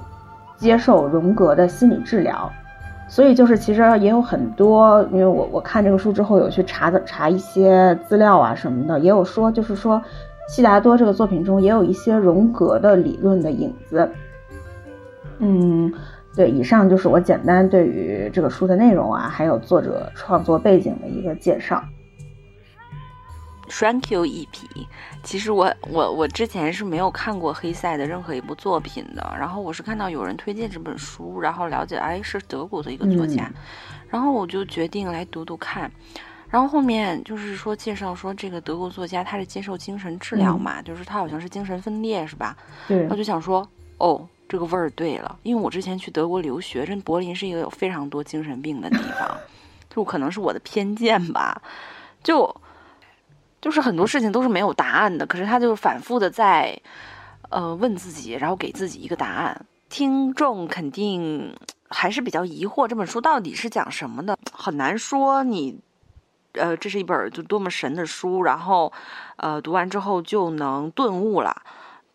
[0.57, 2.51] 接受荣格的心理治疗。
[3.09, 10.03] 所以就是其实也有很多，因为我我看这个书之后有去查的查一些资料啊什么的，也有说就是说，
[10.49, 14.11] 悉达多这个作品中也有一些荣格的理论的影子。
[15.39, 15.93] 嗯，
[16.35, 21.83] 对，以上就是我简单对于这个书的内容啊，还有作者创作背景的一个介绍。
[23.69, 24.87] Thank you，一匹。
[25.25, 33.51] 其实我我我之前是没有看过黑塞的任何一部作品的，然后我是看到有人推荐这本书，然后了解哎是德国的一个作家，
[34.09, 35.91] 然后我就决定来读读看。
[36.51, 42.57] 然后后面就是说介绍说这个德国作家他是接受精神治疗嘛，就是他好像是精神分裂是吧？
[42.87, 43.07] 对。
[43.09, 49.37] 我就想说哦，这个味儿对了，因为我之前去德国留学，这柏林是一个有非常多精神病的地方，
[49.91, 51.61] 就可能是我的偏见吧，
[52.23, 52.55] 就。
[53.59, 56.79] 就是很多事情都是没有答案的，可是他就反复的在，
[57.49, 59.67] 呃，问自己，然后给自己一个答案。
[59.89, 61.53] 听众肯定
[61.89, 64.39] 还是比较疑惑，这本书到底是讲什么的？
[64.53, 65.81] 很难说你，
[66.57, 68.93] 呃，这是一本就多么神的书，然后，
[69.37, 71.55] 呃，读完之后就能顿悟了。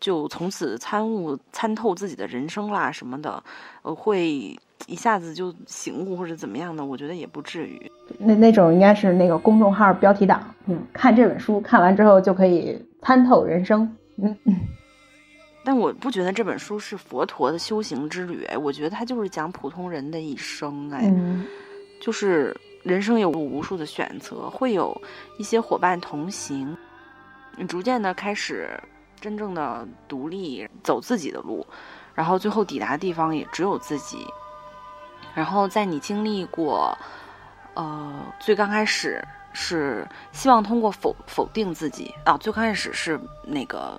[0.00, 3.40] 就从此参悟、参透自己的人生啦什么的，
[3.82, 6.84] 呃，会一下子就醒悟或者怎么样的？
[6.84, 7.90] 我觉得也不至于。
[8.18, 13.82] 那那种应该是那个公众号标题党，嗯，看这本书看完之后就可以参透人生，
[14.16, 14.56] 嗯嗯。
[15.64, 21.08] 但我不觉得这本书是佛陀的修行之旅，哎，我觉得他就是讲普通人的一生，哎，
[22.00, 22.52] 就是
[22.82, 25.00] 人生有无数的选择，会有
[25.38, 26.76] 一些伙伴同行，
[27.56, 28.78] 你逐渐的开始。
[29.20, 31.64] 真正的独立，走自己的路，
[32.12, 34.26] 然后最后抵达的地方也只有自己。
[35.32, 36.98] 然后在你经历过，
[37.74, 43.16] 呃，最刚开始是希望通过否否定自己啊，最开始是
[43.46, 43.96] 那个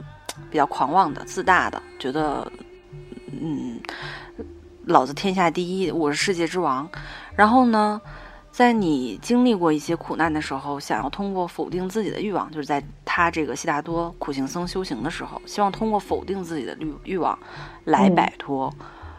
[0.52, 2.52] 比较狂妄的、自大的，觉得
[3.32, 3.80] 嗯，
[4.84, 6.86] 老子天下第一，我是世界之王。
[7.34, 8.02] 然后呢？
[8.54, 17.38] 在你经历过一些苦难的时候，想要通过否定自己的欲望，就是在他这个悉达多苦行僧修行的时候，希望通过否定自己的欲欲望，
[17.86, 18.72] 来摆脱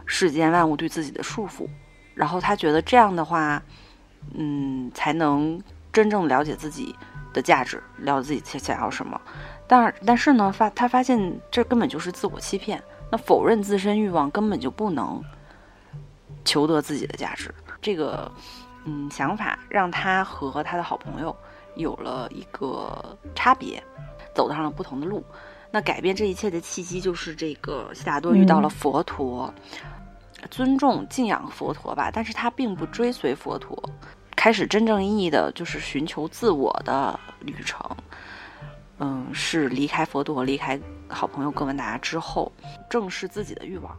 [0.07, 1.67] 世间万物对自己的束缚。
[2.15, 3.61] 然后他觉得这样的话，
[4.35, 5.61] 嗯，才能
[5.93, 6.95] 真正了解自己
[7.33, 9.21] 的价值，了解自己想想要什么。
[9.67, 12.81] 但但是呢，发他发现这根本就是自我欺骗。
[13.11, 15.21] 那否认自身欲望，根本就不能
[16.45, 17.53] 求得自己的价值。
[17.83, 18.31] 这个。
[18.85, 21.35] 嗯，想法让他和他的好朋友
[21.75, 23.83] 有了一个差别，
[24.35, 25.25] 走上了不同的路。
[25.71, 29.53] 那改变这一切的契机就是这个悉达多遇到了佛陀，
[30.51, 33.77] 尊重敬仰佛陀吧，但是他并不追随佛陀，
[34.37, 37.85] 开始真正意义的就是寻求自我的旅程。
[38.99, 42.53] 嗯，是离开佛陀、离开好朋友哥文达之后，
[42.89, 43.97] 正视自己的欲望。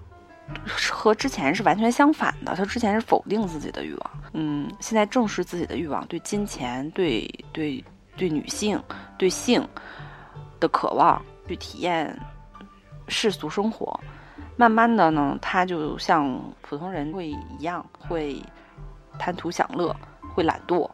[0.92, 2.56] 和之前是完全相反的。
[2.56, 7.84] 他之前是否定自己的欲望，嗯，现在正视自己的欲望，对金钱、对对
[8.16, 8.82] 对女性、
[9.18, 9.68] 对性
[10.60, 12.18] 的渴望，去体验
[13.08, 14.00] 世俗生活。
[14.58, 18.42] 慢慢的呢，他就像普通人会一样，会
[19.20, 19.94] 贪图享乐，
[20.34, 20.90] 会懒惰，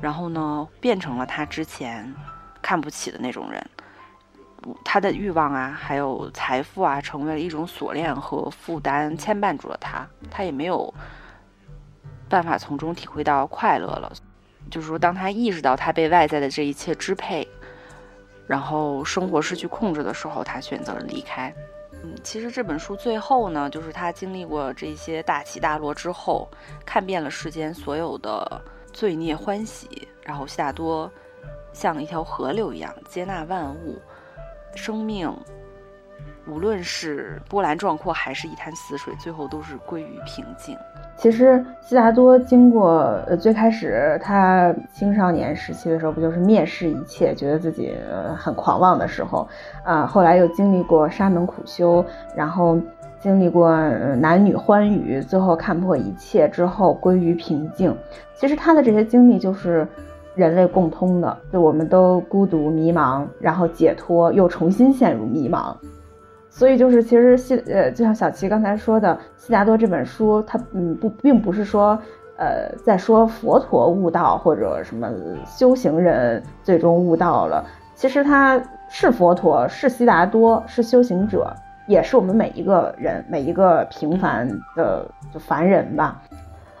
[0.00, 2.12] 然后呢，变成了他之前
[2.60, 3.64] 看不起的那种人。
[4.84, 10.06] 他的欲望啊，还有财富啊，成为了一种锁链和负担，牵绊住了他。
[10.30, 10.92] 他也没有
[12.28, 14.12] 办法从中体会到快乐了。
[14.70, 17.46] 就是说，当他意识到他被外在的这一切支配，
[18.46, 21.52] 然后生活失去控制的时候，他选择了离开。
[22.04, 26.48] 嗯，其实这本书最后呢，就是他经历过这些大起大落之后，
[26.86, 31.10] 看遍了世间所有的罪孽欢喜，然后悉达多
[31.72, 34.00] 像一条河流一样接纳万物。
[34.74, 35.32] 生命
[36.46, 40.76] 无论是波澜壮阔还是一潭死水，最后都是归于平静。
[41.16, 47.94] 其实悉达多经过呃最开始他青少年时期的时候，不就是蔑视一切，觉得自己
[48.36, 49.48] 很狂妄的时候
[49.84, 50.04] 啊？
[50.04, 52.04] 后来又经历过沙门苦修，
[52.34, 52.76] 然后
[53.20, 53.70] 经历过
[54.16, 57.96] 男女欢愉，最后看破一切之后归于平静。
[58.34, 59.86] 其实他的这些经历就是
[60.34, 65.74] 人类共通的，就我们都孤独迷茫，然后解脱，又重新陷入迷茫。
[66.48, 71.98] 所以就是，其实西呃，就像小齐刚才说的，《悉达多》这本书，它嗯不，并不是说，
[72.36, 75.10] 呃，在说佛陀悟道或者什么
[75.46, 77.64] 修行人最终悟道了。
[77.94, 81.50] 其实他是佛陀，是悉达多，是修行者，
[81.86, 86.20] 也是我们每一个人，每一个平凡的就凡人吧。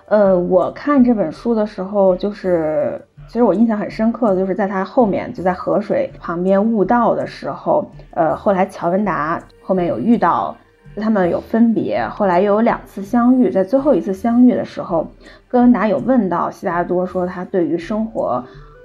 [0.06, 3.00] 呃，我看这本书的时候，就是。
[3.32, 10.54] 其实我印象很深刻的就是在他后面，就在河水旁边悟道的时候，呃，后来乔文达后面有遇到，
[10.96, 15.06] 他们有分别，后来又有两次相遇，在最后一次相遇的时候，
[15.48, 18.44] 戈文达有问到悉达多说他对于生活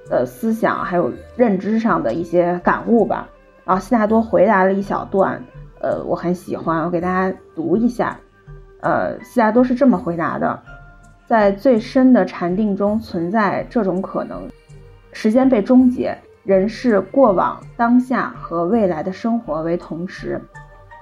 [0.10, 3.28] 的思想还有认知上的一些感悟吧，
[3.66, 5.44] 然后悉达多回答了一小段，
[5.82, 8.18] 呃，我很喜欢，我给大家读一下，
[8.80, 10.58] 呃，悉达多是这么回答的。
[11.28, 14.48] 在最深的禅定中存在这种可能：
[15.12, 20.42] 时间被终结，人是过往、当下和未来的生活为同时。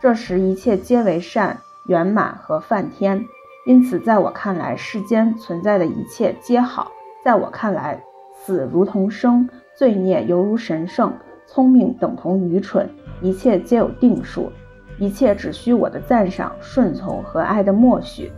[0.02, 1.56] 这时一切皆为善、
[1.88, 3.24] 圆满和梵天。
[3.68, 6.92] 因此，在我看来，世间存在的一切皆好。
[7.24, 8.04] 在我看来，
[8.44, 11.14] 死如同生，罪孽犹如神圣，
[11.46, 12.90] 聪明等同愚蠢，
[13.22, 14.52] 一切皆有定数，
[14.98, 18.32] 一切只需我的赞赏、顺从和爱的默许。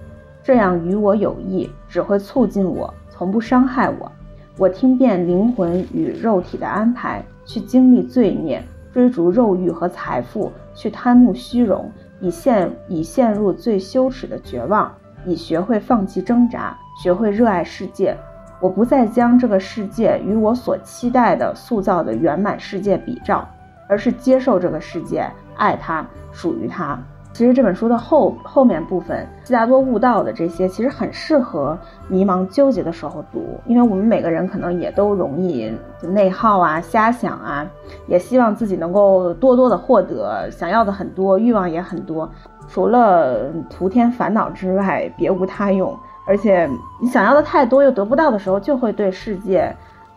[0.48, 4.10] 这样与我有益，只会促进我，从不伤害我。
[4.58, 14.90] 我听遍灵魂与肉体的安排，去经历罪孽，追逐肉欲和财富，去贪慕虚荣，以陷以陷入最羞耻的绝望，
[15.26, 18.16] 以学会放弃挣扎，学会热爱世界。
[18.62, 23.46] 我不再将这个世界与我所期待的塑造的圆满世界比照，
[23.90, 26.98] 而是接受这个世界，爱它，属于它。
[27.38, 35.72] 其实这本书的后后面部分，悉达多悟道的这些，其实很适合迷茫纠结的时候读，因为我们每个人可能也都容易
[36.02, 37.64] 内耗啊、瞎想啊，
[38.08, 42.28] 也希望自己能够多多的获得，想要的很多，欲望也很多，
[42.68, 45.96] 除了徒添烦恼之外，别无他用。
[46.26, 46.68] 而且
[47.00, 49.72] 你想要的太多又得不到的时候，就会对世界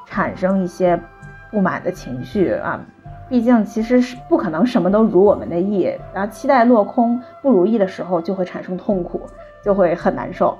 [0.06, 0.98] 产生一些
[1.50, 2.80] 不满的情绪啊。
[3.30, 9.22] 毕竟，其实是不可能什么都如我们的意，然后期待落空、不如意的时候，就会产生痛苦，
[9.64, 10.58] 就会很难受。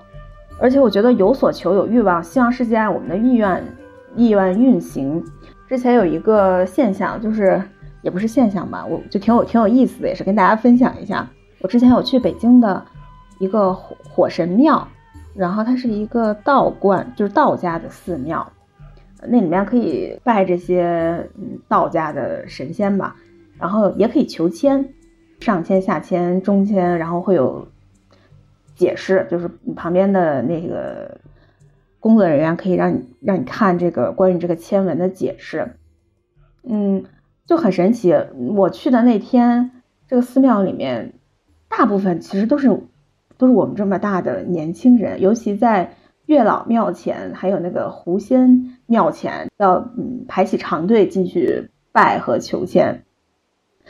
[0.59, 3.63] 而且，我觉得有所求、有欲望，希望世界按我们的意愿、
[4.15, 5.23] 意愿运行。
[5.69, 7.61] 之前有一个现象，就是
[8.03, 11.29] 也不是现象吧，我就挺有挺有意思的，也是跟大家分享一下。
[11.61, 12.81] 我之前有去北京的
[13.41, 14.87] 一个火火神庙，
[15.35, 18.47] 然后它是一个道观，就是道家的寺庙。
[19.29, 23.17] 那里面可以拜这些嗯道家的神仙吧，
[23.59, 24.95] 然后也可以求签，
[25.41, 27.69] 上签、下签、中签，然后会有
[28.75, 31.19] 解释，就是你旁边的那个
[31.99, 35.77] 工作人员可以让你让你看这个关于这个签文的解释，
[36.63, 37.05] 嗯，
[37.47, 38.15] 就很神奇。
[38.57, 39.71] 我去的那天，
[40.09, 41.13] 这个寺庙里面
[41.69, 42.69] 大部分其实都是
[43.37, 45.95] 都是我们这么大的年轻人，尤其在。
[46.31, 53.03] 月老庙前，还有那个狐仙庙前，要嗯排起长队进去拜和求签，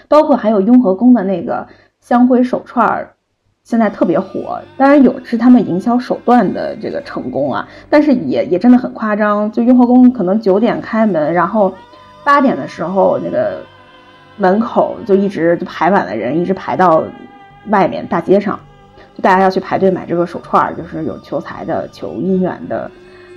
[0.09, 1.69] 包括还有雍和宫的那个
[2.01, 3.13] 香灰手串儿，
[3.63, 4.59] 现在特别火。
[4.79, 9.53] 当然有是他们营销手段的这个成功啊，但是也也真的很夸张。
[9.53, 11.75] 就雍和宫可能九点开门，然后
[12.25, 13.61] 八点的时候那个
[14.39, 17.05] 门口就一直就排满了人，一直排到
[17.69, 18.59] 外面大街上。
[19.21, 22.91] 大家要去排队买这个手串，就是有求财的、求姻缘的，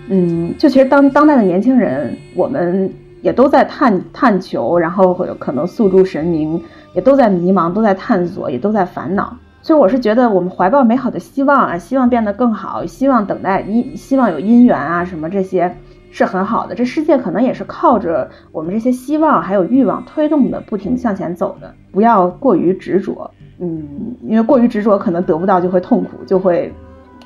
[0.08, 2.92] 嗯，就其实当当代的年轻人，我们
[3.22, 6.62] 也都在探探求，然后可能诉诸神明，
[6.94, 9.36] 也都在迷茫，都在探索，也都在烦恼。
[9.62, 15.74] 所以我是觉得，我们怀抱美好的希望啊，希望变得更好，希望等待姻，希望有姻缘啊，什么这些
[16.12, 16.76] 是很好的。
[16.76, 21.74] 这世界可能也是靠着我们这些希望还有欲望推动的，不停向前走的。
[21.94, 23.32] 不要过于执着。
[23.64, 23.82] 嗯，
[24.24, 26.70] 因为过于执着，可能得不到就会痛苦，就会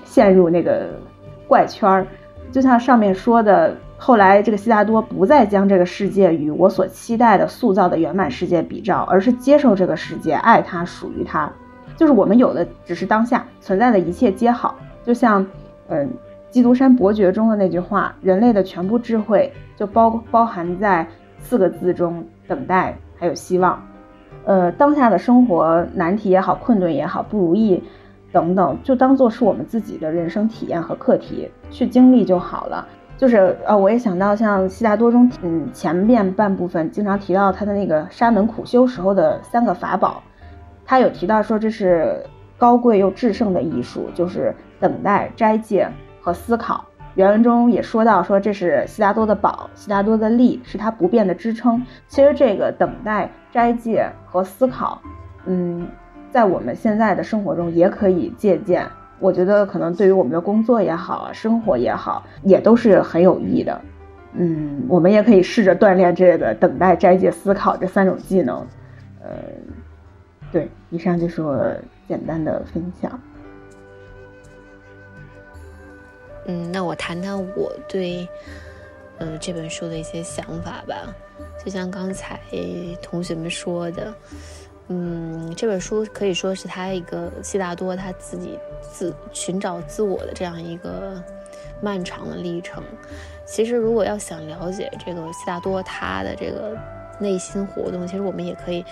[0.05, 0.89] 陷入那个
[1.47, 2.05] 怪圈儿。
[2.51, 11.51] 就像上面说的，后来这个悉达多不再将这个世界与我所期待的塑造的圆满世界比照，而是接受这个世界，爱它，属于它。
[11.95, 14.75] 就是我们有的只是当下存在的一切皆好。
[15.03, 15.43] 就像
[15.87, 16.07] 嗯，
[16.53, 21.07] 《基督山伯爵》中的那句话：“人类的全部智慧就包包含在
[21.39, 23.81] 四个字中：等待，还有希望。”
[24.47, 27.83] 呃，当下的生活难题也好，困顿也好，不如意
[28.31, 32.87] 等等，就当做是我们自己的人生体验和课题去经历就好了。
[33.17, 40.23] 就是呃，我也想到像悉达多中，嗯，前面半部分经常提到他的那个沙门苦修时候的三个法宝，
[40.85, 42.23] 他有提到说这是
[42.57, 45.89] 高贵又制胜的艺术，就是等待、斋戒
[46.21, 46.85] 和思考。
[47.17, 51.83] 原文中也说到说这是悉达多的宝，悉达多的力是他不变的支撑。
[52.07, 55.01] 其实这个等待、斋戒和思考，
[55.47, 55.87] 嗯，
[56.29, 58.85] 在我们现在的生活中也可以借鉴。
[59.17, 63.81] 我觉得可能对于我们的工作也好，生活也好，也都是很有益的。
[64.33, 68.57] 嗯，我们也可以试着锻炼这个等待、斋戒、思考这三种技能。
[69.23, 69.29] 呃，
[70.51, 71.67] 对，以上就是我
[72.07, 73.19] 简单的分享。
[76.47, 78.27] 嗯，那我谈谈我对，
[79.19, 81.15] 呃，这本书的一些想法吧。
[81.63, 82.39] 就像刚才
[83.01, 84.13] 同学们说的。
[84.89, 91.21] 嗯，这本书可以说是他一个悉达多他自己自寻找自我的这样一个
[91.81, 92.81] 漫长的历程。
[93.45, 96.73] 其实，如果要想了解这个悉达多他的这个
[97.19, 98.85] 内心活动，其实我们也可以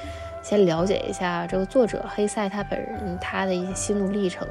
[0.43, 4.45] 先了解一下这个作者黑塞他本人他的一些心路历程。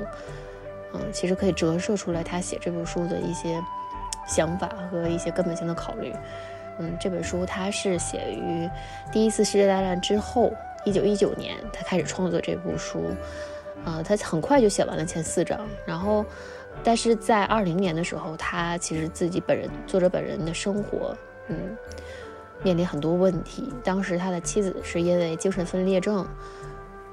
[0.94, 3.62] 嗯，其实可以折射出来他写这本书的一些
[4.26, 6.14] 想法和一些根本性的考虑。
[6.78, 8.68] 嗯，这本书它是写于
[9.12, 10.52] 第一次世界大战之后。
[10.86, 13.06] 一九一九年，他开始创作这部书，
[13.86, 15.58] 呃，他很快就写完了前四章。
[15.86, 16.22] 然后，
[16.82, 21.16] 但是在二零年的时候，他其实自己本人作者本人的生活，
[21.48, 21.56] 嗯，
[22.62, 23.72] 面临很多问题。
[23.82, 26.28] 当时他的妻子是因为精神分裂症，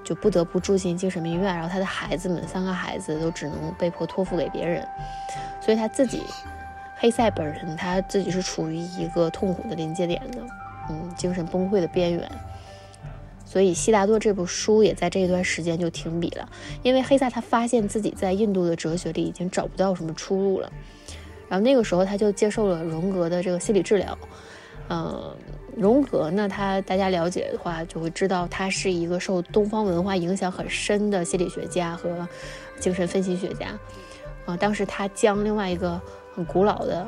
[0.04, 1.54] 就不得不住进精神病院。
[1.54, 4.88] 然后他的孩子们，三个孩子都只能被迫托付给别人。
[5.60, 6.24] 所以他自己，
[6.98, 10.40] 黑塞本人他自己是处于一个痛苦的临界点的，
[10.90, 12.32] 嗯，精神崩溃的边缘。
[13.46, 16.50] 所以，悉达多这部书也在这一段时间就停笔了，
[16.84, 20.72] 因为黑塞他发现自己在印度的哲学里已经找不到什么出路了。
[21.50, 24.18] 然后那个时候，他就接受了荣格的这个心理治疗。
[24.90, 25.36] 嗯，
[25.78, 32.28] 荣格呢，他大家了解的话就会知道，他是一个受东方文化影响很深的心理学家和
[32.80, 33.68] 精神分析学家。
[34.46, 36.02] 啊，当时他将另外一个
[36.36, 37.06] 很古老的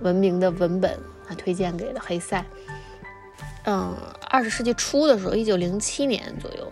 [0.00, 0.92] 文明的文本
[1.28, 2.44] 啊推荐给了黑塞。
[3.64, 3.96] 嗯，
[4.28, 6.66] 二十世纪初的时候，一九零七年左右，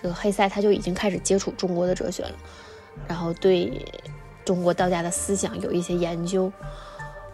[0.00, 2.32] 这个黑塞他就已经开始接触中国的哲学了，
[3.08, 3.84] 然后对
[4.44, 6.52] 中国道家的思想有一些研究。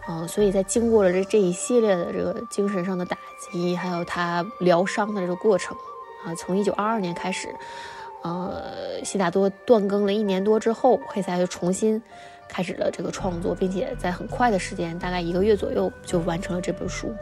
[0.07, 5.75] 嗯，所以在经过了这这一系列的这个精神上的打击，还有他疗伤的这个过程
[6.25, 7.53] 啊，从一九二二年开始，
[8.23, 12.01] 呃，悉达多断更了一年多之后，黑塞又重新
[12.47, 17.13] 开始了这个创作，并且在很快的时间，大概一个月左右就完成了这本书。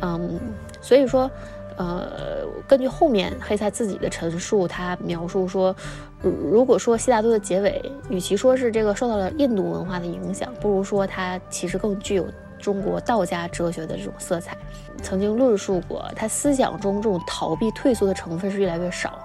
[0.00, 0.38] 嗯，
[0.80, 1.30] 所以说，
[1.76, 5.74] 呃，根据后面黑塞自己的陈述，他描述说，
[6.22, 12.26] 如果说悉达多的结尾，与其说是这个受到了印度文化的影响，不如说他其实更具有
[12.58, 14.56] 中国道家哲学的这种色彩。
[15.02, 19.18] 曾经论述过，他思想中这种逃避退缩的成分是越来越少，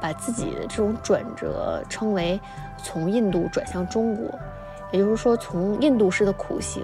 [0.00, 2.38] 把自己的这种转折称为
[2.82, 4.38] 从印度转向中国，
[4.90, 6.82] 也就是说，从印度式的苦行。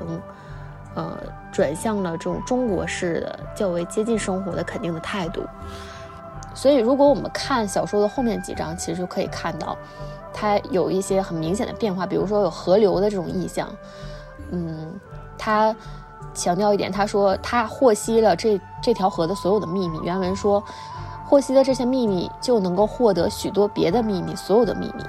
[0.95, 1.16] 呃，
[1.53, 5.43] 转向了这种中国式的较为接近生活的肯定的态度。
[6.55, 9.76] 所以，如果我们看小说的后面几章，其实就可以看到，
[10.32, 12.05] 它有一些很明显的变化。
[12.05, 13.68] 比如说，有河流的这种意象。
[14.51, 14.99] 嗯，
[15.36, 15.74] 他
[16.34, 20.01] 强调一点，他说他获悉了这这条河的所有的秘密。
[20.03, 20.62] 原文说，
[21.24, 25.05] 获悉的这些秘密就能够获得许多别的秘密，所有的秘密。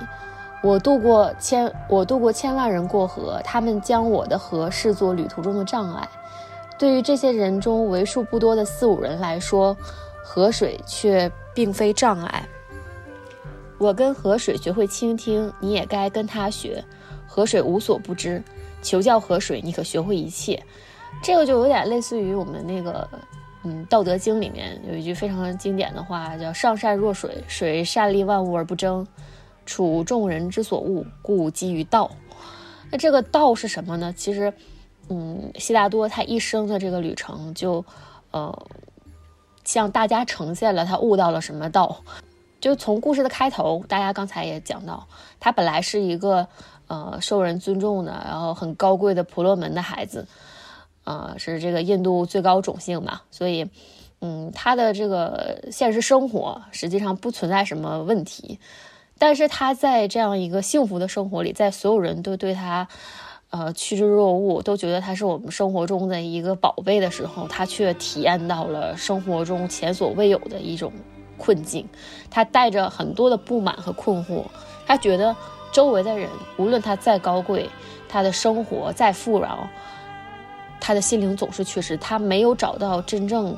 [0.61, 6.07] 我渡过千，我渡过千万人过河，他们将我的河视作旅途中的障碍。
[6.77, 9.75] 对于这些人中为数不多的四五人来说，
[10.23, 12.45] 河水却并非障碍。
[13.77, 16.83] 我跟河水学会倾听，你也该跟他学。
[17.25, 18.43] 河水无所不知，
[18.81, 20.61] 求教河水，你可学会一切。
[21.23, 23.07] 这个就有点类似于我们那个，
[23.63, 29.07] 嗯，《道德经》里面有一句非常经典的话，叫“上善若水，水善利万物而不争”。
[29.69, 32.09] 处众人之所恶，故几于道。
[32.89, 34.11] 那这个道是什么呢？
[34.17, 34.51] 其实，
[35.09, 37.85] 嗯，悉达多他一生的这个旅程，就，
[38.31, 38.65] 呃，
[39.63, 42.03] 向大家呈现了他悟到了什么道。
[42.59, 45.07] 就从故事的开头，大家刚才也讲到，
[45.39, 46.47] 他本来是一个
[46.87, 50.27] 呃受人尊重的，然后很高贵的婆罗门的孩子，
[51.03, 53.69] 呃，是这个印度最高种姓嘛，所以，
[54.19, 58.59] 嗯，他的这个现实生活实际上不存在什么问题。
[59.19, 62.87] 但是他在这样一个幸福的生活里，在所有人都对他，
[63.51, 70.91] 呃趋之若鹜，都觉得他是我们生活中的一个宝贝的时候，他却体验到了生活中前所未有的一种
[71.37, 71.87] 困境，
[72.31, 74.45] 他带着很多的不满和困惑，
[74.87, 75.35] 他觉得
[75.71, 77.69] 周围的人无论他再高贵，
[78.07, 79.67] 他的生活再富饶，
[80.79, 83.57] 他的心灵总是缺失，他没有找到真正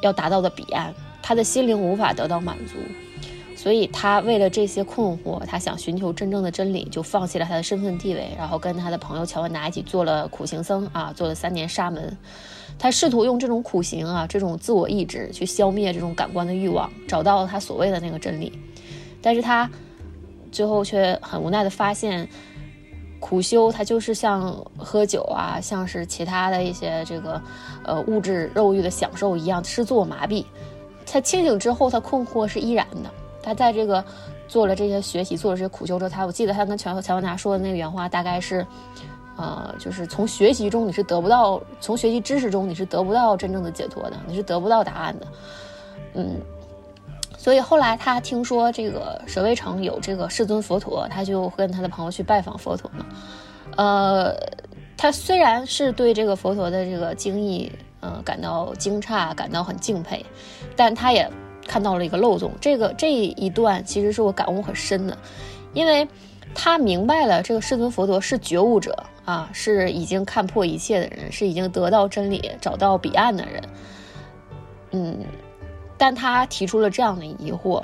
[0.00, 2.76] 要达到的彼岸，他的心灵无法得到满足。
[3.62, 12.18] 所以他为了这些困惑，他想寻求真正的真理，就放弃了他的身份地位，然后跟他的朋友乔万达一起做了苦行僧啊，做了三年沙门。
[12.76, 18.52] 他试图用这种苦行啊，这种自我意志去消灭这种感官的欲望，找到他所谓的那个真理。
[19.22, 19.70] 但是他
[20.50, 22.28] 最后却很无奈的发现，
[23.20, 27.40] 苦修它就是像喝酒啊，像是其他的一些这个
[27.84, 30.44] 呃物质肉欲的享受一样，是自我麻痹。
[31.06, 33.21] 他清醒之后，他困惑是依然的。
[33.42, 34.04] 他在这个
[34.46, 38.66] 做了这些学习，做了这些苦修之后，他我记得他跟乔乔文达说的那个原话，大概是，
[39.36, 45.26] 呃，就是从学习中你是得不到，从学习知识中你是得不到真正的解脱的，你是得不到答案的，
[46.14, 46.40] 嗯，
[47.36, 53.06] 所以后来他听说这个舍卫城有这个世尊佛陀，他就跟他的朋友去拜访佛陀嘛，
[53.76, 54.34] 呃，
[54.96, 60.24] 他虽然是对这个佛陀的这个经义，呃，感到惊诧，感到很敬佩，
[60.76, 61.28] 但他也。
[61.66, 65.16] 看到了一个漏洞，这个这一段其实是我感悟很深的，
[65.72, 66.06] 因为
[66.54, 73.62] 他明白了这个世尊佛陀是觉悟者啊，是已经看破一切的人，是已经得到真理、找到彼岸的人。
[74.90, 75.18] 嗯，
[75.96, 77.82] 但他提出了这样的疑惑，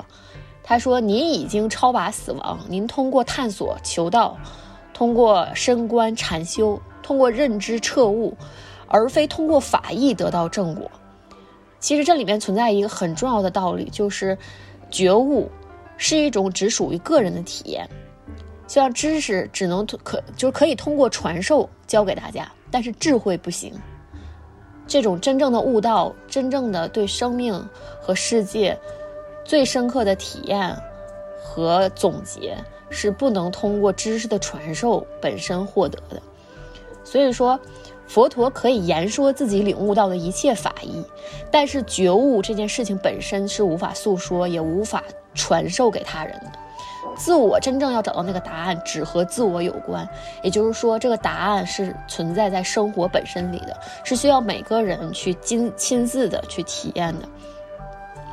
[0.61, 4.37] 他说：“您已经超拔死亡，您通过探索求道，
[4.93, 8.37] 通过深观禅修，通过认知彻悟，
[8.87, 10.91] 而非通过法义得到正果。”
[11.79, 14.37] 其实这里面存在一个很重要的道理，就是
[14.91, 15.49] 觉悟
[15.97, 17.89] 是一种只属于个人的体验。
[18.67, 23.73] 像知识只能可就是可以通过传授教给大家，但是智慧不行。
[24.85, 27.67] 这种真正的悟道，真正的对生命
[28.01, 28.77] 和世界
[29.43, 30.75] 最深刻的体验
[31.41, 32.57] 和总结，
[32.89, 36.21] 是不能通过知识的传授本身获得的。
[37.03, 37.59] 所以说。
[38.09, 41.05] 佛陀可以言说自己领悟到的一切法义，
[41.51, 45.03] 但是觉悟这件事情本身是无法诉说，也无法
[45.35, 46.51] 传授给他人的。
[47.15, 50.07] 自我真正要找到那个答案，只和自我有关。
[50.41, 57.29] 也就是说，这个答案是存在在生活本身里的，是需要每个人去亲亲自的去体验的。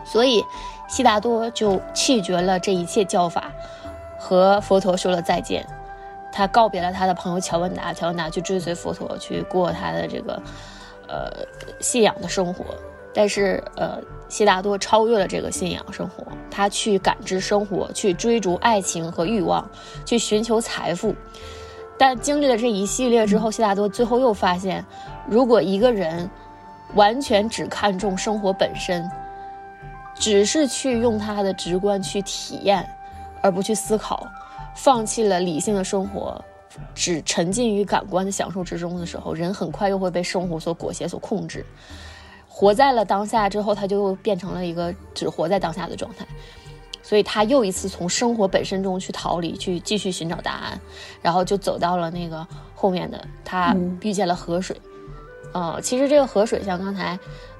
[0.06, 0.42] 所以，
[0.88, 3.52] 悉达多就弃绝了这一切教法，
[4.18, 5.66] 和佛陀说了再见。
[6.32, 10.42] 他告别了他的朋友乔文达，乔文达去追随佛陀，去过他的这个，
[11.08, 11.30] 呃，
[11.80, 12.64] 信仰的生活。
[13.14, 13.98] 但是，呃，
[14.28, 19.66] 悉达多超越了这个信仰生活，他去感知生活，去追逐爱情和欲望，
[20.04, 21.14] 去寻求财富。
[21.96, 24.84] 但经历了这一系列之后，悉达多最后又发现，
[25.26, 26.30] 如果一个人
[26.94, 29.10] 完全只看重生活本身，
[30.14, 32.86] 只是去用他的直观去体验，
[33.40, 34.26] 而不去思考。
[34.76, 36.40] 放弃了理性的生活，
[36.94, 41.64] 只沉浸于感官的享受之中的时候，人很快又会被生活所裹挟、所控制。
[42.46, 46.26] 活在了当下之后，他就变成了一个只活在当下的状态。
[47.02, 50.80] 所以他又一次从生活本身中去逃离，去继续寻找答案，
[51.22, 54.76] 然后就走到了那个后面的，他遇见了河水。
[55.52, 57.18] 呃，其实这个河水像刚才。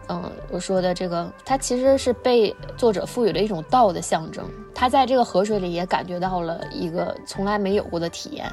[0.09, 4.49] 嗯，我说的这个，它其实是被作者赋予了一种道的象征。
[4.73, 8.47] 他在这个河水里也感觉到了一个从来没有过的体验。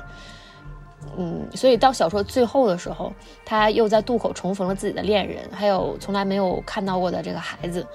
[1.16, 3.14] 嗯，所以到小说最后的时候，
[3.46, 7.86] 他又在渡口重逢了自己的恋人，还有从来没有看到过的这个孩子。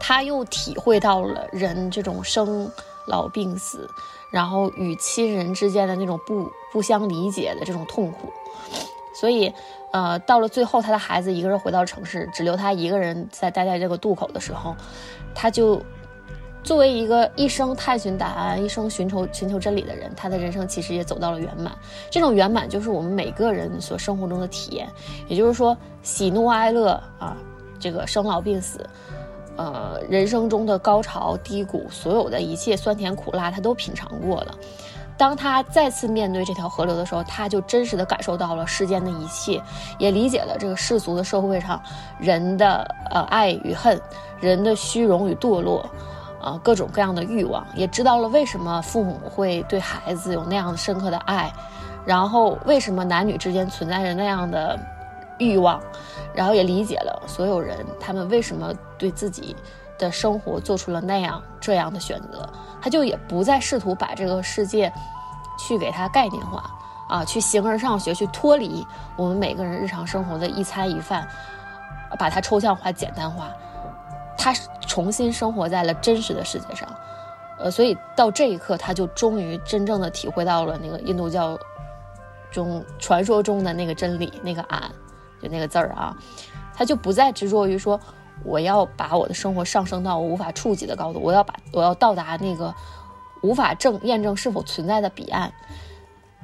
[0.00, 2.68] 他又体会到了人这种生
[3.06, 3.88] 老病死，
[4.32, 8.32] 然后与亲人之间的那种不不相理解的这种痛苦。
[9.14, 9.54] 所以。
[9.92, 14.76] 呃，到了最后，他的孩子一个人回到城市，只留他一个人在待在这个渡口的时候，
[15.34, 15.80] 他就
[16.62, 21.72] 作为一个一生探寻答案、一生寻求寻求真理的人，他的人生其实也走到了圆满。
[22.10, 24.88] 这种圆满就是我们每个人所生活中的体验，
[25.28, 27.36] 也就是说，喜怒哀乐啊，
[27.78, 28.84] 这个生老病死，
[29.56, 34.54] 呃，人生中的高潮低谷，所有的一切酸甜苦辣，他都品尝过了。
[35.16, 39.62] 当他再次面对这条河流的时候，他就真实的感受到了世间的一切，
[39.98, 41.80] 也理解了这个世俗的社会上
[42.18, 44.00] 人的呃爱与恨，
[44.40, 45.88] 人的虚荣与堕落，
[46.40, 51.50] 啊各种各样的欲望，也知道了为什么父母会对孩子有那样深刻的爱，
[52.04, 54.78] 然后为什么男女之间存在着那样的
[55.38, 55.80] 欲望，
[56.34, 59.56] 然后也理解了所有人他们为什么对自己。
[59.98, 62.48] 的生活做出了那样这样的选择，
[62.80, 64.92] 他就也不再试图把这个世界
[65.58, 66.70] 去给他概念化
[67.08, 68.86] 啊，去形而上学，去脱离
[69.16, 71.26] 我们每个人日常生活的一餐一饭，
[72.18, 73.48] 把它抽象化、简单化。
[74.38, 74.52] 他
[74.86, 76.88] 重新生活在了真实的世界上，
[77.58, 81.58] 呃，所以到这一刻，他就终于真正的体会到了那个印度教
[82.50, 84.82] 中传说中的那个真理，那个俺，
[85.42, 86.14] 就那个字儿啊，
[86.74, 87.98] 他就不再执着于说
[88.44, 92.74] 我要把我的生活上升到我无法触及的高度，我要把我要到达那个
[93.42, 95.52] 无法证验证是否存在的彼岸。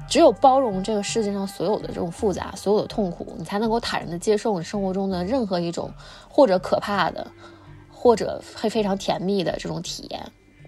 [0.09, 5.89] 只有包容这个世界上所有的这种复杂、所有的痛苦，你才能够坦然的接受你生活中的任何一种
[6.27, 7.25] 或者可怕的，
[7.89, 10.21] 或者会非常甜蜜的这种体验。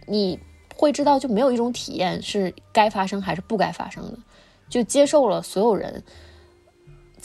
[0.07, 0.39] 你
[0.77, 4.17] 会知道，就没有一种体验是该发生还是不该发生的，
[4.69, 6.01] 就接受了所有人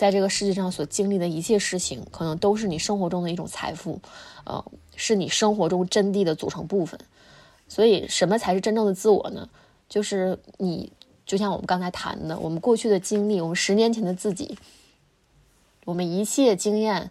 [0.01, 4.01] 在这个世界上所经历的一切事情，可能都是你生活中的一种财富，
[4.45, 4.65] 呃，
[4.97, 6.99] 是你生活中真谛的组成部分。
[7.69, 9.47] 所以，什么才是真正的自我呢？
[9.91, 10.91] 就是你。
[11.27, 14.59] 就像我们刚才谈的，我们过去的经历，我们十年前的自己，
[15.85, 17.11] 我们一切经验、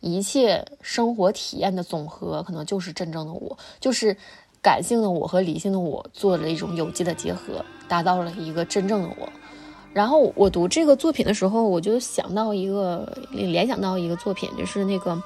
[0.00, 4.16] 一切生活体验的总和，可能就是真正的我，就是
[4.62, 9.28] 感性的我和理性的我做了一种有机的结合，达到了一个真正的我。
[9.92, 15.22] 然后我读这个作品的时候，我就想到一个，联想到一个作品，就是那个，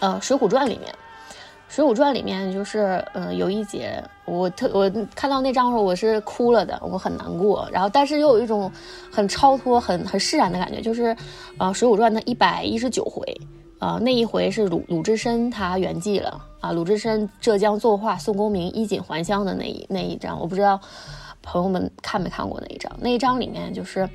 [0.00, 0.92] 呃，《水浒传》里面。
[1.74, 7.66] 《水浒传》里面就是，嗯，有一节我特我看到那章的时候，我是哭了的，我很难过。
[7.72, 8.70] 然后，但是又有一种
[9.10, 11.16] 很超脱、很很释然的感觉，就是，
[11.56, 13.24] 呃，《水浒传》的一百一十九回，
[13.78, 20.78] 啊，那一回是鲁鲁智深他圆寂了啊，鲁智深浙江作画，宋公明衣锦还乡的那一那一章，我不知道
[21.42, 22.92] 朋友们看没看过那一章。
[23.00, 24.08] 那一章里面就是，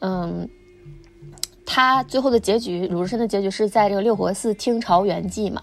[0.00, 0.48] 嗯，
[1.64, 5.62] 他最后的结局，鲁智深的结局是在这个六合寺听朝圆寂嘛。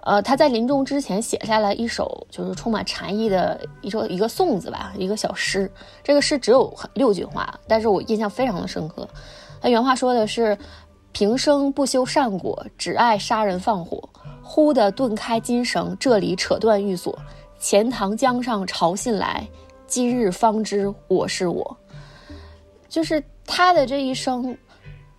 [0.00, 5.70] 呃，他在临终之前写下了一首就是充满禅意的一首一个颂子吧，一个小诗。
[6.02, 9.06] 这个诗只有六句话，但是我印象非常的深刻。
[9.60, 10.56] 他原话说的是
[11.12, 14.08] ：“平生不修善果，只爱杀人放火。
[14.42, 17.18] 忽的顿开金绳，这里扯断玉锁。
[17.58, 19.46] 钱塘江上潮信来，
[19.88, 21.76] 今日方知我是我。”
[22.88, 24.56] 就是他的这一生。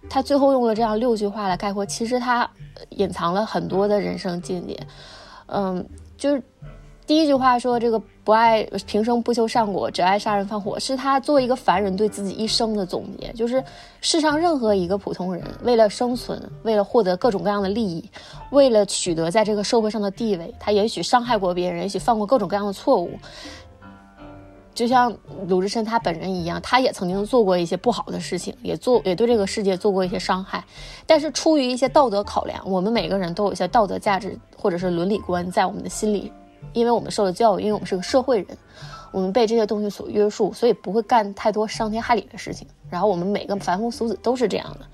[0.09, 2.49] 他最后用了这样六句话来概括，其实他
[2.91, 4.76] 隐藏了很多的人生境界。
[5.45, 5.86] 嗯，
[6.17, 6.41] 就是
[7.05, 13.32] 第一句话说这个不爱平生不修善果，只爱杀人放火，是他作为一个凡人对自己一生的总结。
[13.34, 13.63] 就是
[14.01, 18.09] 世上任何一个普通人，为了生存，为了获得各种各样的利益，
[18.49, 23.11] 为了取得在这个社会上的地位，他也许伤害过别人，也许犯过各种各样的错误。
[24.74, 25.13] 就像
[25.47, 30.63] 鲁智深他本人一样，他也曾经做过一些不好的事情，也做也对这个世界做过一些伤害。
[31.05, 36.32] 但是出于一些道德考量，我们每个人都有一些道德价值或者是伦理观在我们的心里，
[36.74, 38.57] 因为我们受了教育，因为我们是个社会人，
[39.11, 42.65] 我们被这些东西所约束，所以不会干太多伤天害理的事情。
[42.89, 44.86] 然后我们每个凡夫俗子都是这样的，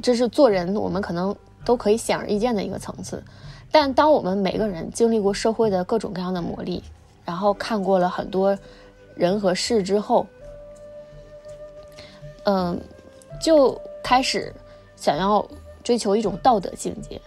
[0.00, 3.22] 这是做人我们可能都可以显而易见的一个层次。
[3.70, 6.80] 但当我们每个人经历过社会的各种各样的磨砺，
[7.30, 8.58] 然后看过了很多
[9.14, 10.26] 人和事之后，
[12.42, 12.76] 嗯，
[13.40, 14.52] 就开始
[14.96, 15.46] 想要
[15.84, 17.20] 追求一种道德境界，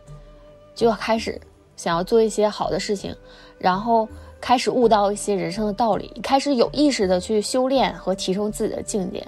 [0.75, 1.39] 就要开始
[1.77, 3.15] 想要做一些好的事情，
[3.57, 4.05] 然后
[4.41, 9.25] 开始悟到一些人生的道理，开始有意识的去修炼和提升自己的境界，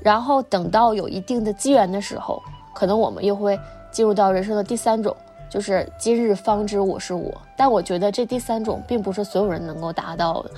[0.00, 2.40] 然后等到有一定的机缘的时候，
[2.72, 3.58] 可能我们又会
[3.90, 5.16] 进入到人生的第三种。
[5.48, 10.50] 就是今日方知我是我，但我觉得这第三种并不是所有人能够达到的。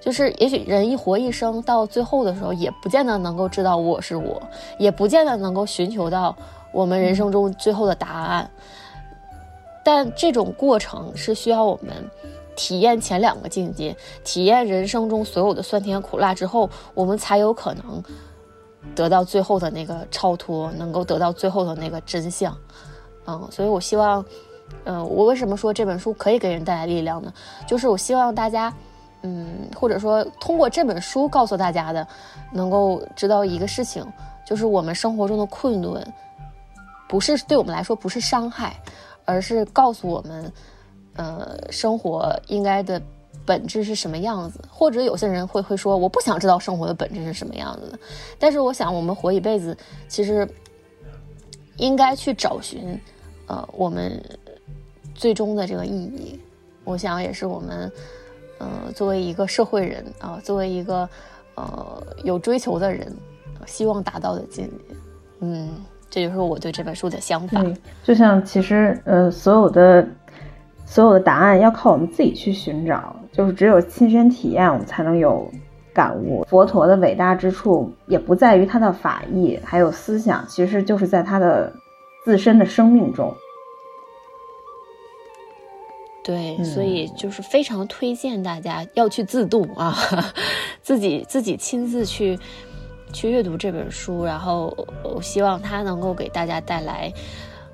[0.00, 4.42] 就是也许人一活一生，到最后的时候，也不见得能够知道我是我，
[4.78, 6.34] 也不见得能够寻求到
[6.72, 8.50] 我们人生中最后的答案。
[9.84, 11.94] 但这种过程是需要我们
[12.56, 18.02] 体验前两个境界，体验人生中所有的酸甜苦辣之后，我们才有可能
[18.94, 22.56] 得到最后的那个超脱，能够得到最后的那个真相。
[23.30, 24.24] 嗯，所以我希望，
[24.84, 27.32] 嗯，我为什么说这本书可以给人带来力量呢？
[27.64, 28.74] 就是我希望大家，
[29.22, 32.04] 嗯，或者说通过这本书告诉大家的，
[32.52, 34.04] 能够知道一个事情，
[34.44, 36.04] 就是我们生活中的困顿，
[37.08, 38.74] 不是对我们来说不是伤害，
[39.24, 40.52] 而是告诉我们，
[41.14, 43.00] 呃，生活应该的
[43.46, 44.60] 本质是什么样子。
[44.68, 47.98] 或者有些人会会说，我不想知道生活的本质是什么样子的。
[48.40, 49.76] 但是我想，我们活一辈子，
[50.08, 50.48] 其实。
[51.76, 53.00] 应该去找寻，
[53.50, 54.12] 呃，我们
[55.12, 56.38] 最终的这个意义，
[56.84, 57.90] 我想也是我们，
[58.58, 61.08] 呃，作为一个社会人啊，作为一个
[61.56, 63.12] 呃有追求的人，
[63.66, 64.94] 希望达到的境界。
[65.40, 65.68] 嗯，
[66.08, 67.60] 这就是我对这本书的想法。
[68.04, 70.06] 就像其实，呃，所有的
[70.86, 75.50] 所有的答案要靠我们自己去寻找，就是只有亲身体验，我们才能有。
[75.92, 81.70] 感悟佛陀的伟大之处，也不在于他的法义，还有思想，其实就是在他的
[82.24, 83.34] 自身的生命中。
[86.22, 89.96] 对，所以就是非常推荐大家要去自度啊，
[90.82, 92.38] 自己自己亲自去
[93.12, 97.12] 去阅读这本书，然后我希望它能够给大家带来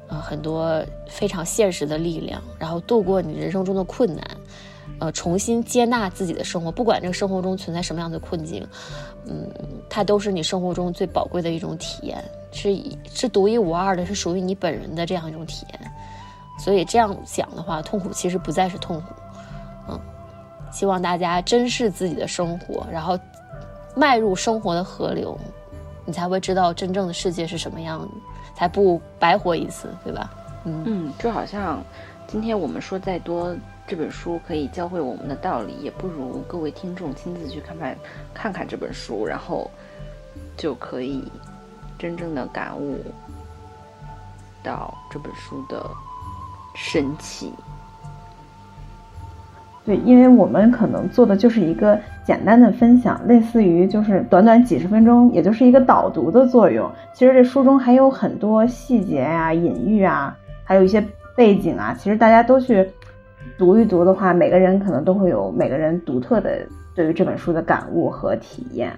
[0.09, 4.25] 呃很多非常现实的力量，然后度过你人生中的困难，
[5.01, 8.67] 呃，重新接纳自己的生活，不管这个生活中存在什么样的困境，
[9.27, 9.51] 嗯，
[9.91, 12.25] 它都是你生活中最宝贵的一种体验，
[12.57, 12.75] 是
[13.13, 15.93] 是独一无二的，是属于你本人的这样一种体验。
[16.59, 19.15] 所以这样想的话，痛苦其实不再是痛苦，
[19.91, 20.01] 嗯，
[20.73, 23.19] 希望大家珍视自己的生活，然后
[23.95, 25.39] 迈入生活的河流，
[26.07, 28.09] 你才会知道真正的世界是什么样，
[28.55, 30.31] 才不白活一次，对吧？
[30.65, 31.85] 嗯，就好像
[32.27, 33.55] 今天我们说再多，
[33.87, 37.97] 这本书可以教会我们的道理，也不如各位听众亲自去看看
[38.33, 39.71] 看看这本书，然后
[40.57, 41.23] 就可以
[41.99, 42.99] 真正的感悟
[44.63, 45.85] 到这本书的。
[46.79, 47.51] 神奇，
[49.87, 56.87] 对，因为我们可能做的就是一个简单的分享，类似于就是短短几十分钟，也就是一个导读的作用。
[57.15, 61.03] 其实这书中还有很多细节呀、隐喻啊，还有一些
[61.35, 61.97] 背景啊。
[61.99, 62.87] 其实大家都去
[63.57, 66.59] 读一读的话，每个人可能都会有每个人独特的
[66.95, 68.93] 对于这本书的感悟和体验。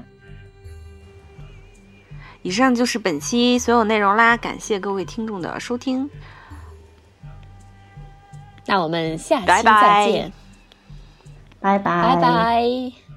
[2.43, 6.09] 以上就是本期所有内容啦，感谢各位听众的收听。
[8.66, 10.32] 那我们下期再见，
[11.61, 13.07] 拜拜，拜拜。